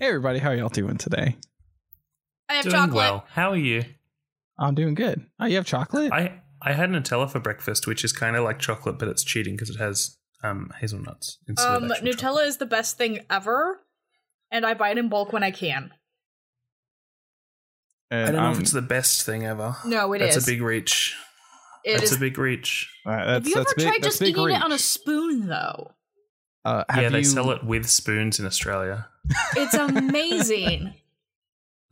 [0.00, 1.36] Hey everybody, how y'all doing today?
[2.48, 2.94] I have Doing chocolate.
[2.94, 3.24] well.
[3.34, 3.84] How are you?
[4.58, 5.26] I'm doing good.
[5.38, 6.10] Oh, you have chocolate?
[6.10, 9.56] I I had Nutella for breakfast, which is kind of like chocolate, but it's cheating
[9.56, 12.46] because it has um, hazelnuts instead Um, of actual Nutella chocolate.
[12.46, 13.80] is the best thing ever,
[14.50, 15.90] and I buy it in bulk when I can.
[18.10, 19.76] And I don't know if it's the best thing ever.
[19.84, 20.48] No, it That's is.
[20.48, 21.14] a big reach.
[21.84, 22.16] It That's is.
[22.16, 22.90] a big reach.
[23.04, 25.92] uh, have you that's ever big, tried just big eating it on a spoon, though?
[26.64, 29.08] Uh, have yeah, they you- sell it with spoons in Australia.
[29.56, 30.94] It's amazing.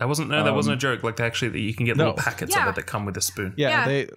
[0.01, 1.03] That wasn't no, that wasn't a Um, joke.
[1.03, 2.05] Like they actually, you can get no.
[2.05, 2.63] little packets Yeah.
[2.63, 3.53] of it that come with a spoon.
[3.57, 3.85] Yeah, Yeah.
[3.89, 4.09] they.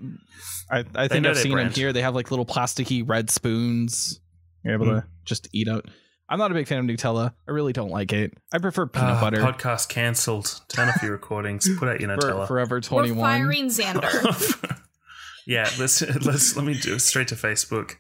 [0.70, 1.70] I, I think know I've seen brand.
[1.70, 1.92] them here.
[1.92, 4.20] They have like little plasticky red spoons.
[4.64, 5.02] You're able Mm.
[5.02, 5.86] to just eat out.
[6.30, 7.34] I'm not a big fan of Nutella.
[7.48, 8.32] I really don't like it.
[8.54, 9.38] I prefer peanut Ah, butter.
[9.42, 10.62] Podcast cancelled.
[10.68, 11.68] Turn off your recordings.
[11.80, 12.48] Put out your for, Nutella.
[12.48, 13.18] Forever We're 21.
[13.20, 14.82] firing Xander.
[15.48, 17.96] yeah, let's let's let me do it straight to Facebook,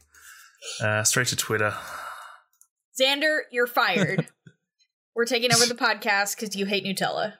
[0.83, 1.73] uh, straight to Twitter.
[2.99, 4.27] Xander, you're fired.
[5.15, 7.35] We're taking over the podcast because you hate Nutella.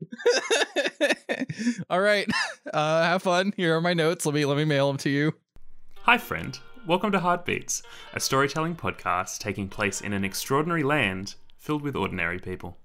[1.90, 2.28] All right.
[2.74, 3.54] Uh, have fun.
[3.56, 4.26] Here are my notes.
[4.26, 5.32] Let me let me mail them to you.
[6.02, 6.58] Hi, friend.
[6.86, 7.82] Welcome to Heartbeats,
[8.12, 12.76] a storytelling podcast taking place in an extraordinary land filled with ordinary people.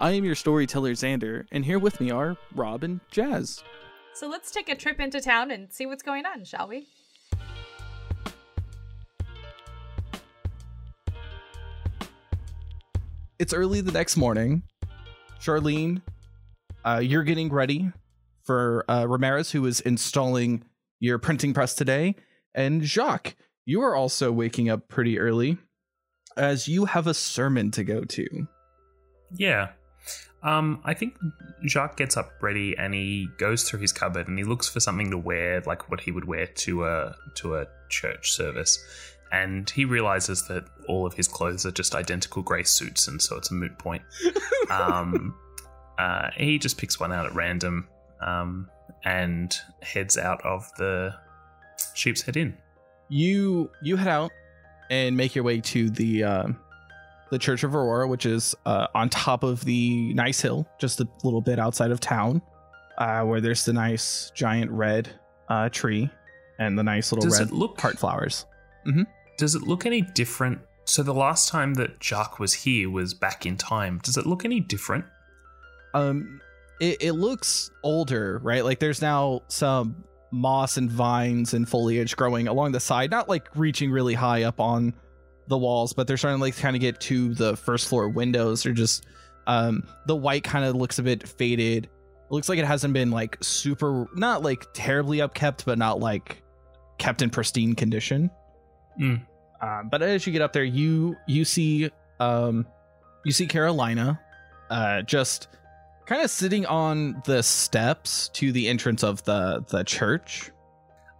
[0.00, 3.62] I am your storyteller Xander, and here with me are Rob and Jazz.
[4.14, 6.86] So let's take a trip into town and see what's going on, shall we?
[13.38, 14.62] It's early the next morning.
[15.40, 16.02] Charlene,
[16.84, 17.90] uh, you're getting ready
[18.44, 20.64] for uh, Ramirez, who is installing
[21.00, 22.14] your printing press today.
[22.54, 23.34] And Jacques,
[23.66, 25.58] you are also waking up pretty early
[26.36, 28.46] as you have a sermon to go to.
[29.36, 29.70] Yeah.
[30.44, 31.16] Um, I think
[31.66, 35.10] Jacques gets up ready and he goes through his cupboard and he looks for something
[35.10, 38.78] to wear, like what he would wear to a to a church service.
[39.34, 43.36] And he realizes that all of his clothes are just identical grey suits, and so
[43.36, 44.02] it's a moot point.
[44.70, 45.34] um,
[45.98, 47.88] uh, he just picks one out at random
[48.24, 48.70] um,
[49.04, 51.14] and heads out of the
[51.94, 52.56] Sheep's Head Inn.
[53.08, 54.30] You you head out
[54.88, 56.48] and make your way to the uh,
[57.30, 61.08] the Church of Aurora, which is uh, on top of the nice hill, just a
[61.24, 62.40] little bit outside of town,
[62.98, 65.10] uh, where there's the nice giant red
[65.48, 66.08] uh, tree
[66.60, 68.46] and the nice little Does red it look heart flowers.
[69.36, 70.60] Does it look any different?
[70.84, 74.00] So the last time that Jacques was here was back in time.
[74.02, 75.04] Does it look any different?
[75.94, 76.40] Um,
[76.80, 78.64] it, it looks older, right?
[78.64, 83.48] Like there's now some moss and vines and foliage growing along the side, not like
[83.54, 84.92] reaching really high up on
[85.46, 88.62] the walls, but they're starting to like kind of get to the first floor windows.
[88.62, 89.06] They're just
[89.46, 91.84] um the white kind of looks a bit faded.
[91.84, 96.42] It looks like it hasn't been like super not like terribly upkept, but not like
[96.98, 98.30] kept in pristine condition.
[99.00, 99.22] Mm.
[99.60, 101.90] Um, but as you get up there, you you see
[102.20, 102.66] um
[103.24, 104.20] you see Carolina
[104.70, 105.48] uh just
[106.06, 110.50] kind of sitting on the steps to the entrance of the the church.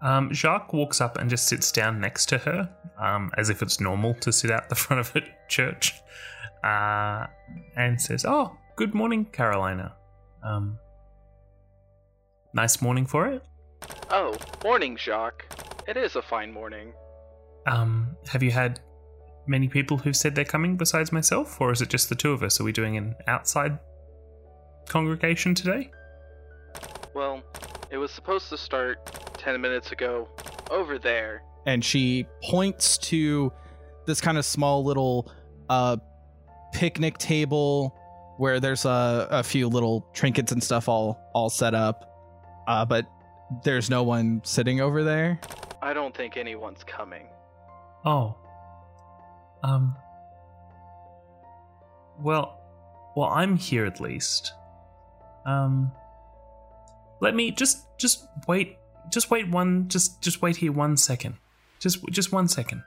[0.02, 2.68] Um, Jacques walks up and just sits down next to her,
[3.00, 5.94] um, as if it's normal to sit out the front of a church,
[6.62, 7.26] uh,
[7.76, 9.94] and says, "Oh, good morning, Carolina.
[10.42, 10.78] Um,
[12.52, 13.42] nice morning for it.
[14.10, 15.46] Oh, morning, Jacques.
[15.88, 16.92] It is a fine morning.
[17.66, 18.80] Um, have you had
[19.46, 22.42] many people who've said they're coming besides myself, or is it just the two of
[22.42, 22.60] us?
[22.60, 23.78] Are we doing an outside
[24.88, 25.90] congregation today?"
[27.14, 27.42] Well,
[27.90, 29.04] it was supposed to start
[29.38, 30.28] 10 minutes ago
[30.70, 31.42] over there.
[31.66, 33.50] and she points to
[34.06, 35.30] this kind of small little
[35.70, 35.96] uh
[36.74, 37.94] picnic table
[38.36, 42.04] where there's a, a few little trinkets and stuff all all set up
[42.66, 43.06] uh but
[43.62, 45.40] there's no one sitting over there
[45.80, 47.26] I don't think anyone's coming.
[48.04, 48.36] Oh.
[49.62, 49.96] Um.
[52.20, 52.60] Well,
[53.16, 54.52] well, I'm here at least.
[55.46, 55.90] Um.
[57.20, 58.76] Let me just just wait.
[59.10, 59.88] Just wait one.
[59.88, 61.36] Just just wait here one second.
[61.80, 62.82] Just just one second.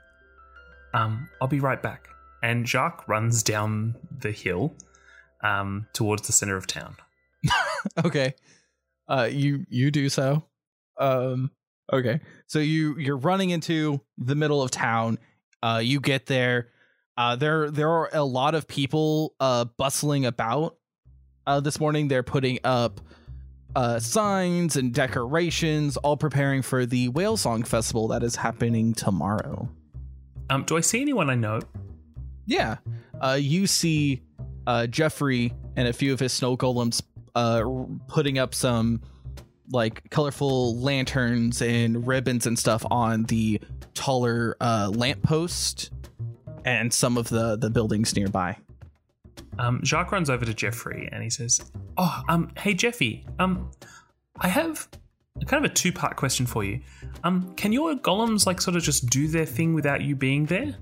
[0.94, 2.08] Um, I'll be right back.
[2.42, 4.76] And Jacques runs down the hill,
[5.42, 6.96] um, towards the center of town.
[8.06, 8.34] okay
[9.08, 10.44] uh you you do so
[10.98, 11.52] um
[11.92, 12.20] okay.
[12.48, 15.20] So you you're running into the middle of town.
[15.64, 16.70] Uh you get there.
[17.18, 20.78] Uh there there are a lot of people uh bustling about.
[21.46, 23.02] Uh this morning they're putting up
[23.76, 29.70] uh signs and decorations all preparing for the whale song festival that is happening tomorrow.
[30.50, 31.60] Um, do I see anyone I know?
[32.46, 32.78] yeah.
[33.22, 34.22] Uh you see
[34.66, 37.02] uh jeffrey and a few of his snow golems
[37.36, 37.64] uh
[38.08, 39.02] putting up some
[39.72, 43.60] like colorful lanterns and ribbons and stuff on the
[43.94, 45.92] taller uh lamppost
[46.66, 48.56] and some of the the buildings nearby
[49.60, 53.72] Um, Jacques runs over to Jeffrey and he says, "Oh, um, hey Jeffy, um,
[54.40, 54.88] I have
[55.42, 56.80] a kind of a two-part question for you.
[57.24, 60.76] Um, can your golems like sort of just do their thing without you being there?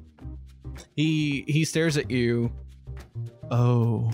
[0.95, 2.51] He he stares at you.
[3.49, 4.11] Oh,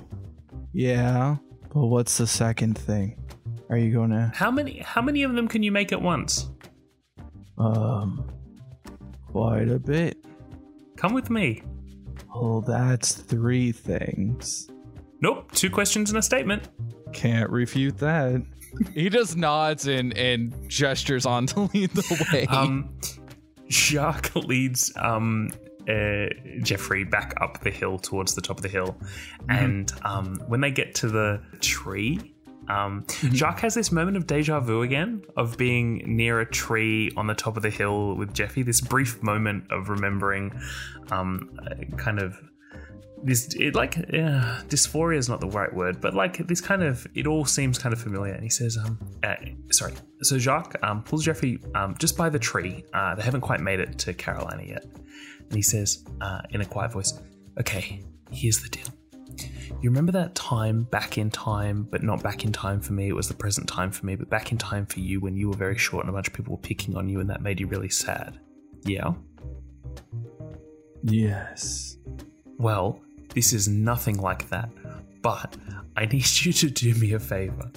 [0.74, 1.38] yeah.
[1.74, 3.17] But what's the second thing?
[3.71, 6.50] Are you gonna How many how many of them can you make at once?
[7.57, 8.29] um
[9.31, 10.18] quite a bit?
[10.97, 11.63] Come with me.
[12.35, 14.69] Oh, that's three things.
[15.21, 16.68] Nope, two questions and a statement.
[17.13, 18.44] Can't refute that.
[18.94, 22.45] he just nods and and gestures on to lead the way.
[22.47, 22.94] Um,
[23.69, 25.50] Jacques leads um,
[25.88, 26.25] uh,
[26.62, 28.97] Jeffrey back up the hill towards the top of the hill,
[29.47, 32.33] and um, when they get to the tree,
[32.68, 37.28] um, Jacques has this moment of deja vu again of being near a tree on
[37.28, 38.63] the top of the hill with Jeffy.
[38.63, 40.60] This brief moment of remembering,
[41.12, 41.58] um,
[41.98, 42.40] kind of.
[43.24, 47.06] This it like uh, dysphoria is not the right word, but like this kind of
[47.13, 48.34] it all seems kind of familiar.
[48.34, 49.36] And he says, um, uh,
[49.69, 49.94] sorry.
[50.24, 52.84] So Jacques um, pulls Jeffrey um, just by the tree.
[52.96, 56.66] Uh, they haven't quite made it to Carolina yet, and he says uh, in a
[56.66, 57.13] quiet voice,
[57.60, 58.88] "Okay, here's the deal.
[59.81, 63.07] You remember that time back in time, but not back in time for me.
[63.07, 65.50] It was the present time for me, but back in time for you when you
[65.50, 67.60] were very short and a bunch of people were picking on you, and that made
[67.60, 68.39] you really sad.
[68.83, 69.13] Yeah."
[71.04, 71.98] yes.
[72.57, 73.00] Well,
[73.33, 74.69] this is nothing like that.
[75.22, 75.57] But
[75.95, 77.72] I need you to do me a favor.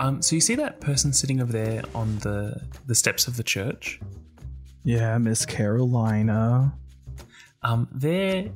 [0.00, 3.42] Um, so you see that person sitting over there on the the steps of the
[3.42, 4.00] church?
[4.84, 6.72] Yeah, Miss Carolina.
[7.62, 8.50] Um, they're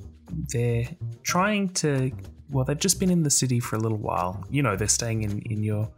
[0.49, 0.89] they're
[1.23, 2.13] trying to.
[2.51, 4.45] Well, they've just been in the city for a little while.
[4.51, 5.91] You know, they're staying in in your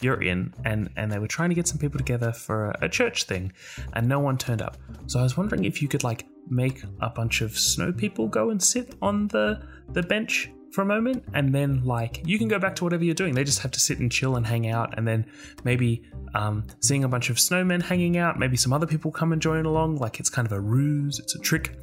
[0.00, 3.24] your inn, and and they were trying to get some people together for a, church
[3.24, 3.52] thing,
[3.94, 4.76] and no one turned up.
[5.06, 8.50] So I was wondering if you could like make a bunch of snow people go
[8.50, 12.58] and sit on the the bench for a moment, and then like you can go
[12.58, 13.34] back to whatever you're doing.
[13.34, 15.26] They just have to sit and chill and hang out, and then
[15.64, 16.02] maybe
[16.34, 18.38] um, seeing a bunch of snowmen hanging out.
[18.38, 19.96] Maybe some other people come and join along.
[19.96, 21.18] Like it's kind of a ruse.
[21.18, 21.76] It's a trick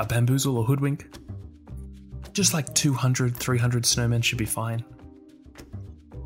[0.00, 1.06] a bamboozle or hoodwink.
[2.32, 4.84] Just like 200, 300 snowmen should be fine.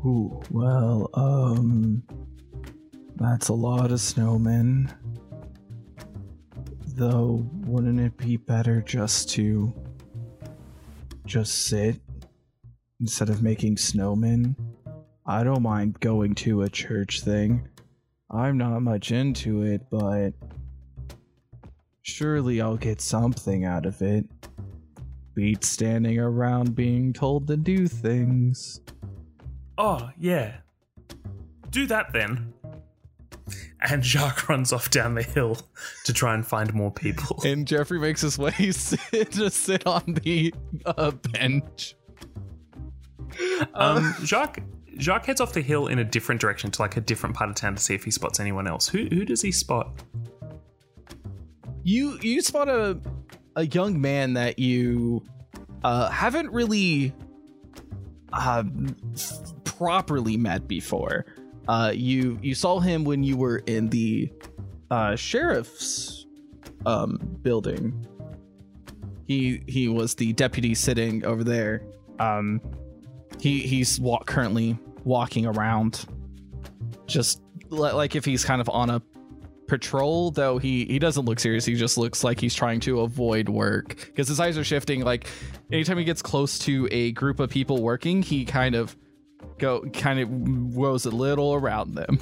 [0.05, 2.03] Ooh, well, um,
[3.15, 4.93] that's a lot of snowmen.
[6.95, 9.73] Though, wouldn't it be better just to
[11.25, 11.99] just sit
[13.01, 14.55] instead of making snowmen?
[15.25, 17.67] I don't mind going to a church thing.
[18.29, 20.31] I'm not much into it, but
[22.05, 24.25] surely I'll get something out of it.
[25.33, 28.79] Beat standing around being told to do things.
[29.77, 30.57] Oh, yeah.
[31.71, 32.53] Do that then.
[33.81, 35.57] And Jacques runs off down the hill
[36.05, 37.41] to try and find more people.
[37.43, 40.53] And Jeffrey makes his way sit, to sit on the
[40.85, 41.95] uh, bench.
[43.73, 44.59] Um, Jacques
[44.97, 47.55] Jacques heads off the hill in a different direction to like a different part of
[47.57, 48.87] town to see if he spots anyone else.
[48.87, 50.01] Who who does he spot?
[51.85, 52.99] You you spot a
[53.55, 55.23] a young man that you
[55.83, 57.13] uh, haven't really
[58.33, 58.63] uh,
[59.63, 61.27] properly met before.
[61.67, 64.31] Uh, you you saw him when you were in the
[64.89, 66.25] uh, sheriff's
[66.87, 68.03] um, building.
[69.27, 71.83] He he was the deputy sitting over there.
[72.17, 72.61] Um,
[73.39, 76.05] he he's walk, currently walking around,
[77.05, 79.03] just like if he's kind of on a
[79.67, 80.31] patrol.
[80.31, 81.65] Though he he doesn't look serious.
[81.65, 85.01] He just looks like he's trying to avoid work because his eyes are shifting.
[85.01, 85.27] Like
[85.71, 88.95] anytime he gets close to a group of people working, he kind of
[89.57, 92.19] go kind of goes a little around them.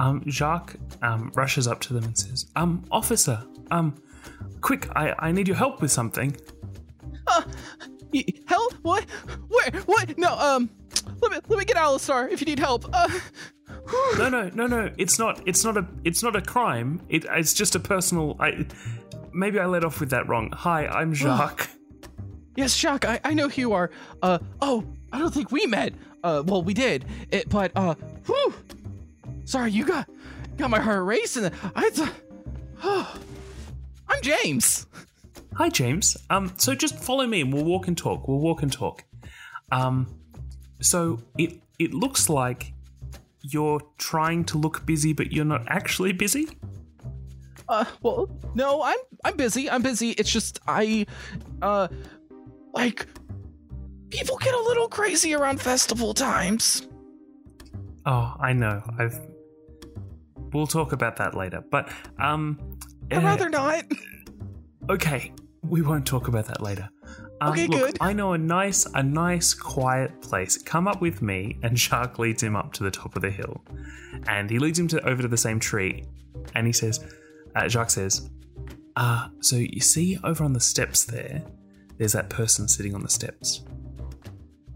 [0.00, 3.94] Um, Jacques um, rushes up to them and says, "Um, officer, um,
[4.60, 4.88] quick!
[4.96, 6.36] I I need your help with something."
[8.12, 8.74] Y- Help?
[8.82, 9.04] What?
[9.48, 9.82] Where?
[9.86, 10.16] What?
[10.18, 10.36] No.
[10.38, 10.70] Um.
[11.24, 12.84] Let me let me get Alistair if you need help.
[12.92, 13.08] Uh.
[14.18, 14.90] No, no, no, no.
[14.98, 15.42] It's not.
[15.46, 15.86] It's not a.
[16.04, 17.00] It's not a crime.
[17.08, 18.36] It, it's just a personal.
[18.38, 18.66] I
[19.32, 20.52] maybe I led off with that wrong.
[20.52, 21.68] Hi, I'm Jacques.
[22.56, 23.04] Yes, Jacques.
[23.04, 23.90] I I know who you are.
[24.22, 24.38] Uh.
[24.60, 25.94] Oh, I don't think we met.
[26.22, 26.42] Uh.
[26.46, 27.04] Well, we did.
[27.30, 27.48] It.
[27.48, 27.72] But.
[27.74, 27.94] Uh.
[28.26, 28.54] Whew.
[29.44, 30.08] Sorry, you got
[30.56, 31.50] got my heart racing.
[31.74, 31.90] I.
[31.90, 32.08] Th-
[32.82, 34.86] I'm James.
[35.56, 36.16] Hi, James.
[36.30, 36.52] Um.
[36.58, 38.28] So just follow me, and we'll walk and talk.
[38.28, 39.04] We'll walk and talk.
[39.72, 40.06] Um.
[40.84, 42.72] So it it looks like
[43.40, 46.48] you're trying to look busy, but you're not actually busy.
[47.68, 49.70] Uh, well, no, I'm I'm busy.
[49.70, 50.10] I'm busy.
[50.10, 51.06] It's just I,
[51.62, 51.88] uh,
[52.74, 53.06] like,
[54.10, 56.86] people get a little crazy around festival times.
[58.04, 58.82] Oh, I know.
[58.98, 59.18] I've.
[60.52, 61.64] We'll talk about that later.
[61.70, 61.88] But
[62.18, 62.78] um.
[63.10, 63.84] I'd uh, rather not.
[64.90, 66.90] Okay, we won't talk about that later.
[67.44, 67.98] Um, Okay, look, good.
[68.00, 70.56] I know a nice, a nice, quiet place.
[70.56, 73.62] Come up with me, and Jacques leads him up to the top of the hill,
[74.26, 76.04] and he leads him to over to the same tree,
[76.54, 77.04] and he says,
[77.54, 78.30] uh, Jacques says,
[78.96, 81.42] uh, so you see over on the steps there,
[81.98, 83.64] there's that person sitting on the steps.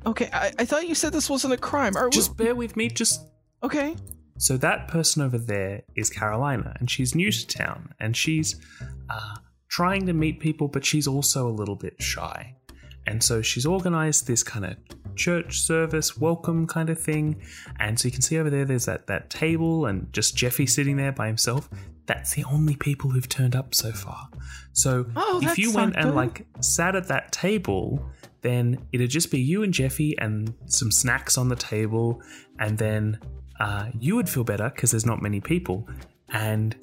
[0.05, 1.97] Okay, I, I thought you said this wasn't a crime.
[1.97, 3.27] Are Just bear with me, just
[3.63, 3.97] okay.
[4.37, 8.57] So that person over there is Carolina, and she's new to town, and she's
[9.09, 9.37] uh,
[9.69, 12.55] trying to meet people, but she's also a little bit shy.
[13.09, 14.77] And so she's organized this kind of
[15.17, 17.41] church service, welcome kind of thing.
[17.81, 20.97] And so you can see over there, there's that that table, and just Jeffy sitting
[20.97, 21.71] there by himself.
[22.05, 24.29] That's the only people who've turned up so far.
[24.75, 28.05] So Oh, if you went not and like sat at that table,
[28.43, 32.23] then it'd just be you and Jeffy and some snacks on the table,
[32.59, 33.19] and then
[33.59, 35.89] uh, you would feel better because there's not many people,
[36.29, 36.77] and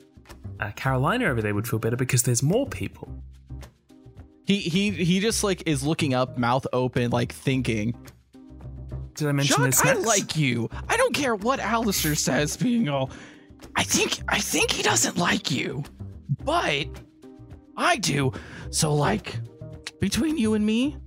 [0.59, 3.07] uh, Carolina over there would feel better because there's more people.
[4.45, 7.95] He he he just like is looking up, mouth open, like thinking.
[9.15, 10.69] Did I mention Jacques, there's I like you.
[10.89, 13.09] I don't care what Alistair says, being all.
[13.75, 15.83] I think I think he doesn't like you,
[16.43, 16.85] but
[17.77, 18.33] I do.
[18.69, 19.39] So like,
[19.99, 20.97] between you and me,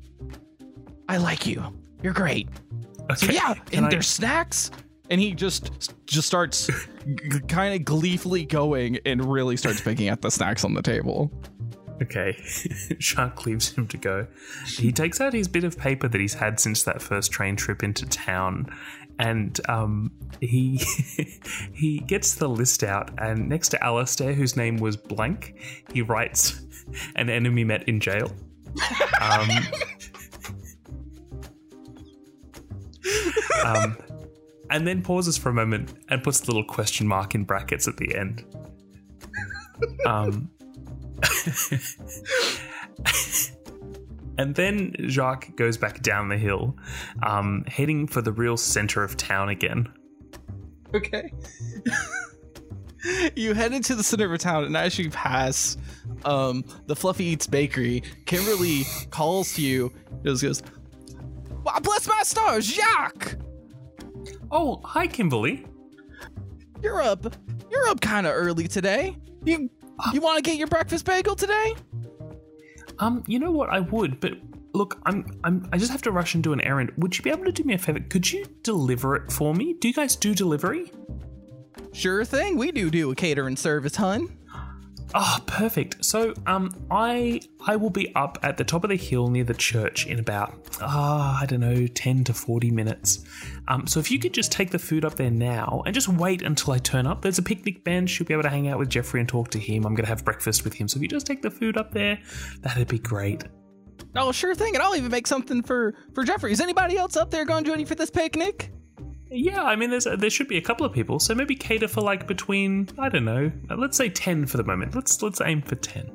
[1.09, 1.63] I like you.
[2.03, 2.49] You're great.
[3.17, 4.71] So yeah, can and I- there's snacks,
[5.11, 6.67] and he just just starts
[7.07, 11.31] g- kind of gleefully going and really starts picking at the snacks on the table.
[12.03, 12.37] Okay,
[13.01, 14.27] Jacques leaves him to go.
[14.67, 17.83] He takes out his bit of paper that he's had since that first train trip
[17.83, 18.67] into town,
[19.19, 20.77] and um, he
[21.73, 23.11] he gets the list out.
[23.19, 25.57] And next to Alistair, whose name was blank,
[25.93, 26.61] he writes
[27.17, 28.33] an enemy met in jail.
[29.21, 29.49] Um,
[33.65, 33.97] um,
[34.71, 37.97] and then pauses for a moment and puts the little question mark in brackets at
[37.97, 38.45] the end.
[40.07, 40.51] Um,
[44.39, 46.77] and then Jacques goes back down the hill,
[47.23, 49.93] um, heading for the real center of town again.
[50.95, 51.33] Okay.
[53.37, 55.77] you head into the center of town, and as you pass
[56.25, 59.93] um, the Fluffy Eats Bakery, Kimberly calls to you.
[60.25, 60.63] Just goes,
[61.63, 63.37] "Why, bless my stars, Jacques!
[64.51, 65.67] Oh, hi, Kimberly.
[66.83, 67.35] You're up.
[67.71, 69.17] You're up kind of early today.
[69.45, 69.71] You
[70.13, 71.75] you want to get your breakfast bagel today?
[72.99, 73.71] Um, you know what?
[73.71, 74.33] I would, but
[74.75, 76.93] look, I'm, I'm, I just have to rush and do an errand.
[76.99, 78.01] Would you be able to do me a favor?
[78.01, 79.75] Could you deliver it for me?
[79.75, 80.93] Do you guys do delivery?
[81.93, 82.57] Sure thing.
[82.57, 84.38] We do do a catering service, hun.
[85.15, 86.05] Ah, perfect.
[86.05, 89.55] So, um, I I will be up at the top of the hill near the
[89.55, 93.25] church in about ah, I don't know, ten to forty minutes.
[93.69, 96.43] Um, so if you could just take the food up there now and just wait
[96.43, 97.23] until I turn up.
[97.23, 98.19] There's a picnic bench.
[98.19, 99.87] You'll be able to hang out with Jeffrey and talk to him.
[99.87, 100.89] I'm gonna have breakfast with him.
[100.89, 102.19] So if you just take the food up there,
[102.61, 103.45] that'd be great.
[104.15, 104.75] Oh, sure thing.
[104.75, 106.53] And I'll even make something for for Jeffrey.
[106.53, 108.73] Is anybody else up there going to join you for this picnic?
[109.31, 111.19] Yeah, I mean, there's there should be a couple of people.
[111.19, 114.95] So maybe cater for like between I don't know, let's say ten for the moment.
[114.95, 116.11] Let's let's aim for ten.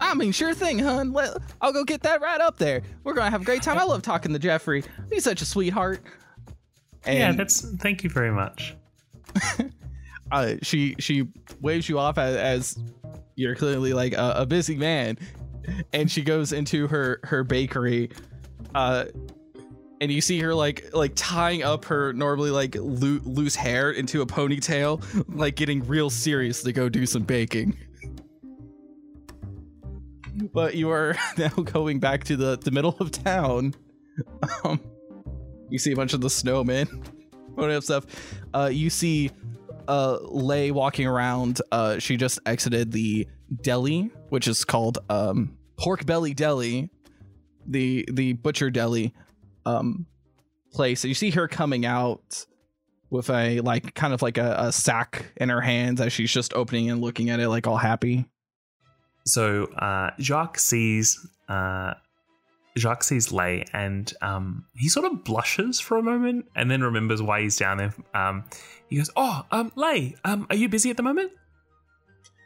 [0.00, 1.12] I mean, sure thing, hun.
[1.12, 2.82] Let, I'll go get that right up there.
[3.04, 3.78] We're gonna have a great time.
[3.78, 4.82] I love talking to Jeffrey.
[5.10, 6.00] He's such a sweetheart.
[7.04, 8.74] And yeah, that's thank you very much.
[10.32, 11.28] uh, she she
[11.60, 12.78] waves you off as, as
[13.36, 15.18] you're clearly like a, a busy man,
[15.92, 18.10] and she goes into her her bakery,
[18.74, 19.06] uh,
[20.00, 24.22] and you see her like like tying up her normally like loo- loose hair into
[24.22, 27.76] a ponytail, like getting real serious to go do some baking.
[30.52, 33.74] But you are now going back to the the middle of town.
[34.62, 34.80] Um,
[35.70, 37.04] you see a bunch of the snowmen
[37.58, 38.06] up stuff.
[38.52, 39.30] Uh, you see
[39.88, 41.60] uh Lay walking around.
[41.70, 43.28] Uh she just exited the
[43.62, 46.90] deli, which is called um Pork Belly Deli,
[47.66, 49.12] the the butcher deli
[49.66, 50.06] um
[50.72, 51.04] place.
[51.04, 52.44] And you see her coming out
[53.10, 56.52] with a like kind of like a, a sack in her hands as she's just
[56.54, 58.26] opening and looking at it like all happy.
[59.26, 61.94] So uh, Jacques sees uh,
[62.76, 67.22] Jacques sees Lay, and um, he sort of blushes for a moment, and then remembers
[67.22, 67.94] why he's down there.
[68.14, 68.44] Um,
[68.88, 71.32] he goes, "Oh, um, Lay, um, are you busy at the moment?"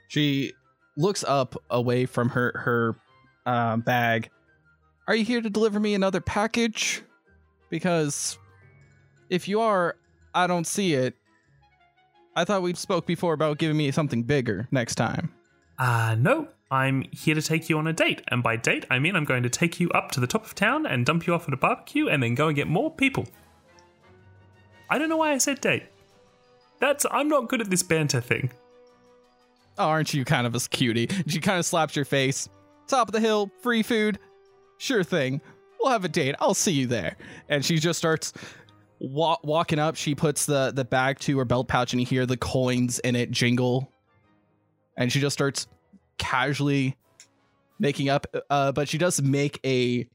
[0.08, 0.52] She
[0.96, 2.96] looks up away from her her
[3.46, 4.30] uh, bag.
[5.08, 7.02] Are you here to deliver me another package?
[7.70, 8.38] Because
[9.30, 9.96] if you are,
[10.34, 11.14] I don't see it.
[12.36, 15.32] I thought we spoke before about giving me something bigger next time.
[15.78, 19.16] Uh, no, I'm here to take you on a date, and by date I mean
[19.16, 21.48] I'm going to take you up to the top of town and dump you off
[21.48, 23.26] at a barbecue, and then go and get more people.
[24.90, 25.84] I don't know why I said date.
[26.80, 28.50] That's I'm not good at this banter thing.
[29.78, 31.08] Oh, aren't you kind of a cutie?
[31.26, 32.48] She kind of slaps your face.
[32.88, 34.18] Top of the hill, free food.
[34.78, 35.40] sure thing.
[35.80, 36.34] We'll have a date.
[36.40, 37.16] I'll see you there.
[37.48, 38.32] And she just starts
[38.98, 39.96] wa- walking up.
[39.96, 43.16] She puts the the bag to her belt pouch, and you hear the coins in
[43.16, 43.90] it jingle.
[44.96, 45.66] And she just starts
[46.18, 46.96] casually
[47.78, 48.26] making up.
[48.50, 50.08] Uh, but she does make a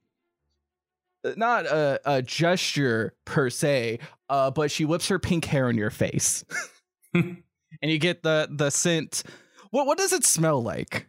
[1.38, 5.90] not a, a gesture per se, uh, but she whips her pink hair in your
[5.90, 6.44] face,
[7.14, 7.38] and
[7.82, 9.24] you get the the scent.
[9.72, 11.08] What what does it smell like?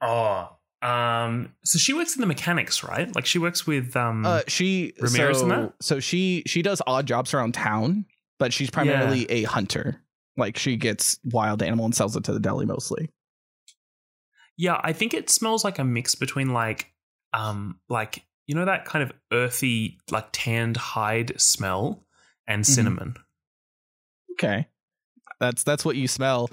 [0.00, 3.12] Oh, um, so she works in the mechanics, right?
[3.14, 4.24] Like she works with um.
[4.24, 5.74] Uh, she Ramirez so, and that?
[5.80, 8.04] so she she does odd jobs around town,
[8.38, 10.00] but she's primarily a hunter.
[10.36, 13.10] Like she gets wild animal and sells it to the deli mostly.
[14.56, 16.92] yeah, I think it smells like a mix between like
[17.32, 22.04] um like you know that kind of earthy like tanned hide smell
[22.46, 22.66] and Mhm.
[22.66, 23.14] cinnamon.
[24.32, 24.68] Okay,
[25.40, 26.50] that's that's what you smell,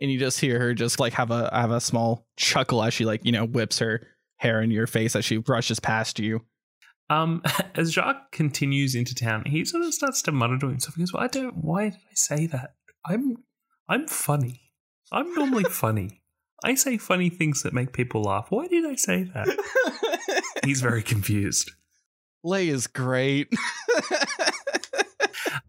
[0.00, 3.04] and you just hear her just like have a have a small chuckle as she
[3.04, 6.40] like you know whips her hair in your face as she brushes past you.
[7.10, 7.42] Um,
[7.74, 10.94] as Jacques continues into town, he sort of starts to mutter to himself.
[10.94, 11.56] He goes, well, "I don't.
[11.56, 12.74] Why did I say that?
[13.04, 13.36] I'm,
[13.88, 14.70] I'm funny.
[15.12, 16.22] I'm normally funny.
[16.62, 18.46] I say funny things that make people laugh.
[18.50, 21.72] Why did I say that?" He's very confused.
[22.42, 23.52] Lay is great.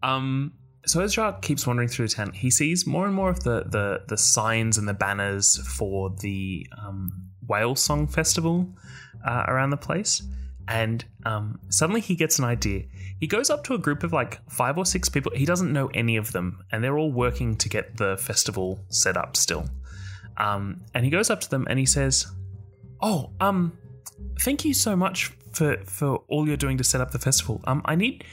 [0.03, 0.53] Um,
[0.85, 4.03] so Jacques keeps wandering through the town, he sees more and more of the the,
[4.07, 7.11] the signs and the banners for the um,
[7.47, 8.67] whale song festival
[9.25, 10.23] uh, around the place.
[10.67, 12.83] And um, suddenly he gets an idea.
[13.19, 15.31] He goes up to a group of like five or six people.
[15.35, 19.17] He doesn't know any of them, and they're all working to get the festival set
[19.17, 19.67] up still.
[20.37, 22.25] Um, and he goes up to them and he says,
[23.01, 23.77] "Oh, um,
[24.39, 27.61] thank you so much for for all you're doing to set up the festival.
[27.65, 28.23] Um, I need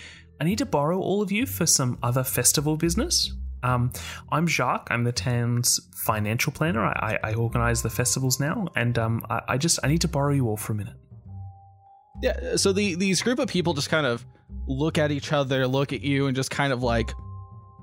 [0.40, 3.32] I need to borrow all of you for some other festival business.
[3.62, 3.92] Um,
[4.30, 4.86] I'm Jacques.
[4.90, 6.84] I'm the town's financial planner.
[6.84, 10.08] I, I, I organize the festivals now, and um, I, I just I need to
[10.08, 10.94] borrow you all for a minute.
[12.22, 14.24] Yeah, so the these group of people just kind of
[14.68, 17.10] look at each other, look at you, and just kind of like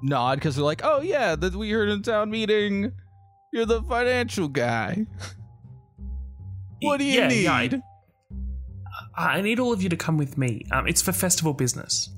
[0.02, 2.94] nod because they're like, "Oh yeah, that we heard in town meeting.
[3.52, 5.06] You're the financial guy.
[6.82, 7.54] what do you Yeah, need?" yeah,
[9.18, 10.62] I- I need all of you to come with me.
[10.72, 12.10] Um, it's for festival business.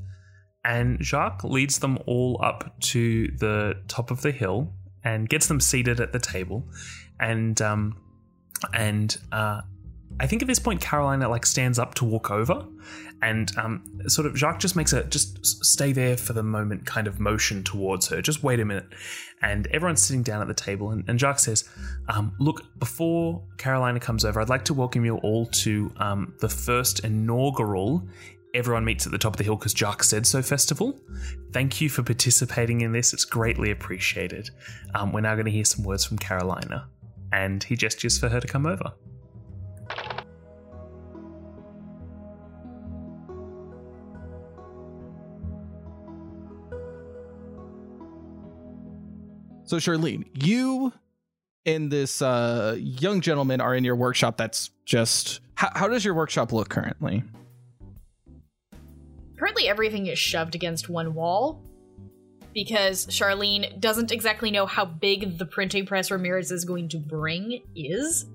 [0.68, 5.62] And Jacques leads them all up to the top of the hill and gets them
[5.62, 6.66] seated at the table.
[7.22, 7.96] And um,
[8.74, 9.62] and uh,
[10.20, 12.66] I think at this point Carolina like stands up to walk over,
[13.22, 17.08] and um, sort of Jacques just makes a just stay there for the moment kind
[17.08, 18.22] of motion towards her.
[18.22, 18.88] Just wait a minute,
[19.42, 21.70] and everyone's sitting down at the table, and, and Jacques says,
[22.10, 26.50] um, "Look, before Carolina comes over, I'd like to welcome you all to um, the
[26.50, 28.06] first inaugural."
[28.54, 31.00] Everyone meets at the top of the hill because Jacques said so festival.
[31.52, 33.14] Thank you for participating in this.
[33.14, 34.50] It's greatly appreciated.
[34.96, 36.88] Um, we're now going to hear some words from Carolina.
[37.34, 38.94] And he gestures for her to come over.
[49.66, 50.94] So Charlene, you
[51.66, 54.38] and this uh, young gentleman are in your workshop.
[54.38, 57.24] That's just how, how does your workshop look currently?
[59.38, 61.64] Currently, everything is shoved against one wall
[62.54, 67.62] because Charlene doesn't exactly know how big the printing press Ramirez is going to bring
[67.76, 68.26] is.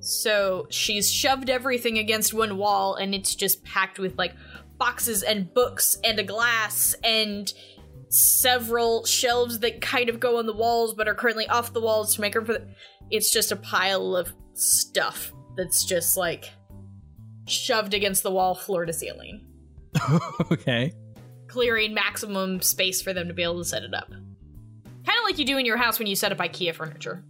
[0.00, 4.34] So she's shoved everything against one wall, and it's just packed with like
[4.76, 7.50] boxes and books and a glass and
[8.10, 12.14] several shelves that kind of go on the walls but are currently off the walls
[12.14, 12.68] to make room for the.
[13.10, 16.50] It's just a pile of stuff that's just like
[17.48, 19.55] shoved against the wall, floor to ceiling
[20.52, 20.92] okay.
[21.48, 24.10] clearing maximum space for them to be able to set it up.
[24.10, 27.24] Kind of like you do in your house when you set up IKEA furniture.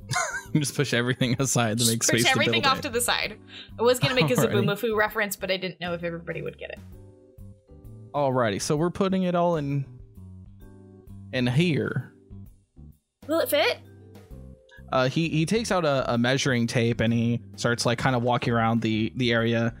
[0.54, 2.82] Just push everything aside to make space push to everything build off it.
[2.82, 3.38] to the side.
[3.78, 4.34] I was gonna make a.
[4.34, 6.78] Zoboomafoo reference, but I didn't know if everybody would get it.
[8.14, 9.84] Alrighty, so we're putting it all in
[11.32, 12.14] in here.
[13.26, 13.78] Will it fit?
[14.90, 18.22] Uh, he he takes out a, a measuring tape and he starts like kind of
[18.22, 19.74] walking around the the area,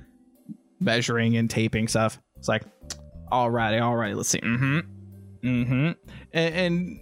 [0.80, 2.20] measuring and taping stuff.
[2.38, 2.64] It's like,
[3.30, 4.40] alrighty, alrighty, let's see.
[4.40, 4.78] Mm-hmm.
[5.46, 5.92] Mm-hmm.
[6.32, 7.00] And, and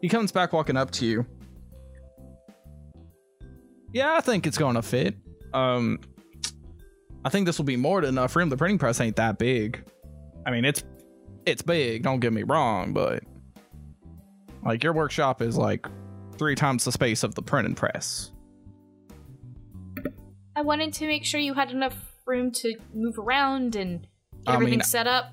[0.00, 1.26] he comes back walking up to you.
[3.92, 5.16] Yeah, I think it's gonna fit.
[5.52, 6.00] Um,
[7.24, 8.48] I think this will be more than enough room.
[8.48, 9.84] The printing press ain't that big.
[10.46, 10.82] I mean, it's
[11.46, 12.02] it's big.
[12.02, 13.22] Don't get me wrong, but
[14.64, 15.86] like your workshop is like
[16.38, 18.32] three times the space of the printing press.
[20.56, 21.94] I wanted to make sure you had enough
[22.26, 24.06] room to move around and
[24.46, 25.32] get I mean- set up.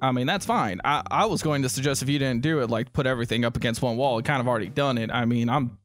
[0.00, 0.80] I mean, that's fine.
[0.84, 3.56] I, I was going to suggest if you didn't do it, like put everything up
[3.56, 4.22] against one wall.
[4.22, 5.10] Kind of already done it.
[5.10, 5.76] I mean, I'm.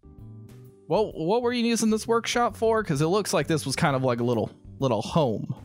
[0.87, 2.83] Well, what were you using this workshop for?
[2.83, 5.55] Because it looks like this was kind of like a little little home.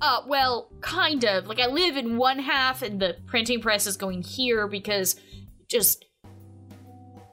[0.00, 1.48] Uh, well, kind of.
[1.48, 5.16] Like I live in one half, and the printing press is going here because
[5.68, 6.04] just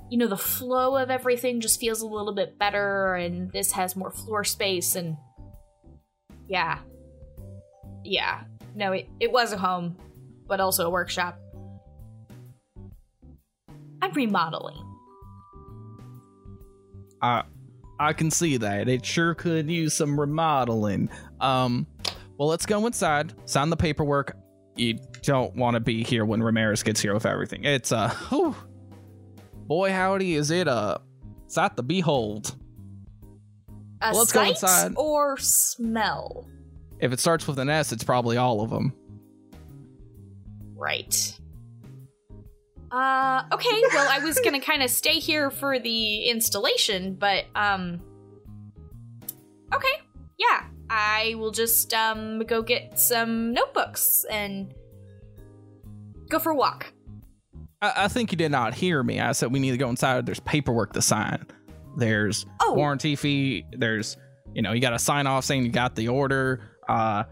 [0.09, 3.95] you know the flow of everything just feels a little bit better, and this has
[3.95, 5.17] more floor space, and
[6.47, 6.79] yeah,
[8.03, 8.41] yeah.
[8.75, 9.95] No, it it was a home,
[10.47, 11.39] but also a workshop.
[14.01, 14.85] I'm remodeling.
[17.21, 17.43] I
[17.99, 18.87] I can see that.
[18.87, 21.09] It sure could use some remodeling.
[21.41, 21.87] Um
[22.37, 24.37] well let's go inside, sign the paperwork.
[24.75, 27.65] You don't want to be here when Ramirez gets here with everything.
[27.65, 28.55] It's uh whew.
[29.67, 31.01] boy howdy is it a
[31.47, 32.55] sight to behold.
[34.01, 34.93] A Let's go inside.
[34.95, 36.47] or smell.
[36.99, 38.93] If it starts with an S, it's probably all of them.
[40.75, 41.35] Right.
[42.91, 48.01] Uh, okay, well, I was gonna kind of stay here for the installation, but, um.
[49.73, 50.01] Okay,
[50.39, 54.73] yeah, I will just, um, go get some notebooks and
[56.29, 56.91] go for a walk.
[57.81, 59.19] I, I think you did not hear me.
[59.19, 60.25] I said we need to go inside.
[60.25, 61.45] There's paperwork to sign.
[61.97, 62.73] There's Oh.
[62.73, 63.65] warranty fee.
[63.71, 64.17] There's,
[64.55, 66.61] you know, you got to sign off saying you got the order.
[66.89, 67.23] Uh,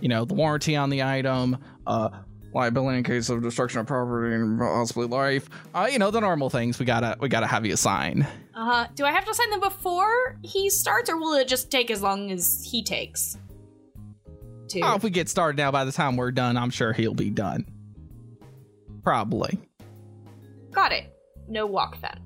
[0.00, 1.58] you know, the warranty on the item.
[1.86, 2.10] Uh,
[2.56, 5.48] liability in case of destruction of property and possibly life.
[5.74, 8.26] Uh, you know, the normal things we gotta we gotta have you sign.
[8.54, 8.86] Uh.
[8.94, 12.02] Do I have to sign them before he starts, or will it just take as
[12.02, 13.36] long as he takes?
[14.68, 14.80] To.
[14.80, 17.30] Oh, if we get started now, by the time we're done, I'm sure he'll be
[17.30, 17.66] done.
[19.02, 19.58] Probably.
[20.72, 21.14] Got it.
[21.48, 22.18] No walk then.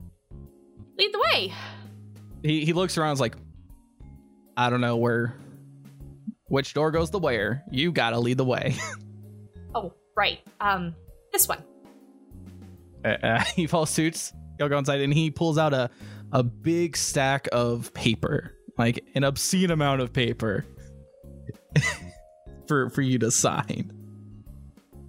[0.96, 1.52] Lead the way.
[2.42, 3.12] He he looks around.
[3.14, 3.36] Is like,
[4.56, 5.34] I don't know where.
[6.50, 7.62] Which door goes the where?
[7.70, 8.74] You gotta lead the way.
[9.72, 10.40] Oh, right.
[10.60, 10.96] Um,
[11.32, 11.62] this one.
[13.04, 14.32] uh, uh, he falls suits.
[14.58, 15.88] Y'all go inside, and he pulls out a
[16.32, 20.66] a big stack of paper, like an obscene amount of paper,
[22.66, 23.92] for for you to sign.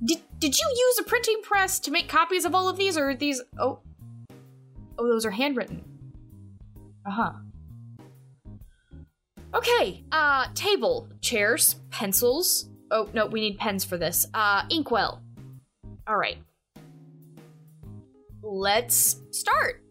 [0.06, 3.10] Did did you use a printing press to make copies of all of these, or
[3.10, 3.42] are these?
[3.60, 3.80] Oh,
[5.00, 5.84] oh, those are handwritten.
[7.04, 7.32] Uh huh.
[9.54, 10.04] Okay.
[10.12, 12.70] Uh, table, chairs, pencils.
[12.90, 14.28] Oh no, we need pens for this.
[14.34, 15.22] Uh, inkwell.
[16.08, 16.38] All right.
[18.42, 19.84] Let's start.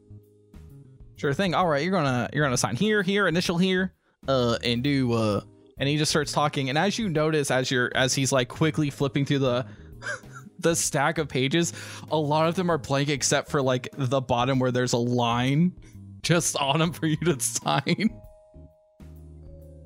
[1.16, 1.54] Sure thing.
[1.54, 3.92] All right, you're gonna you're gonna sign here, here, initial here,
[4.26, 5.40] uh, and do uh,
[5.78, 6.68] and he just starts talking.
[6.68, 9.66] And as you notice, as you're as he's like quickly flipping through the
[10.58, 11.72] the stack of pages,
[12.10, 15.72] a lot of them are blank except for like the bottom where there's a line
[16.22, 18.10] just on them for you to sign.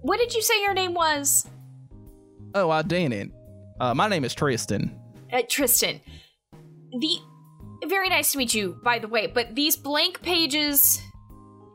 [0.04, 1.48] What did you say your name was?
[2.54, 3.32] Oh, I didn't.
[3.80, 4.94] Uh, my name is Tristan.
[5.32, 5.98] Uh, Tristan.
[6.92, 7.18] The
[7.86, 9.28] very nice to meet you, by the way.
[9.28, 11.00] But these blank pages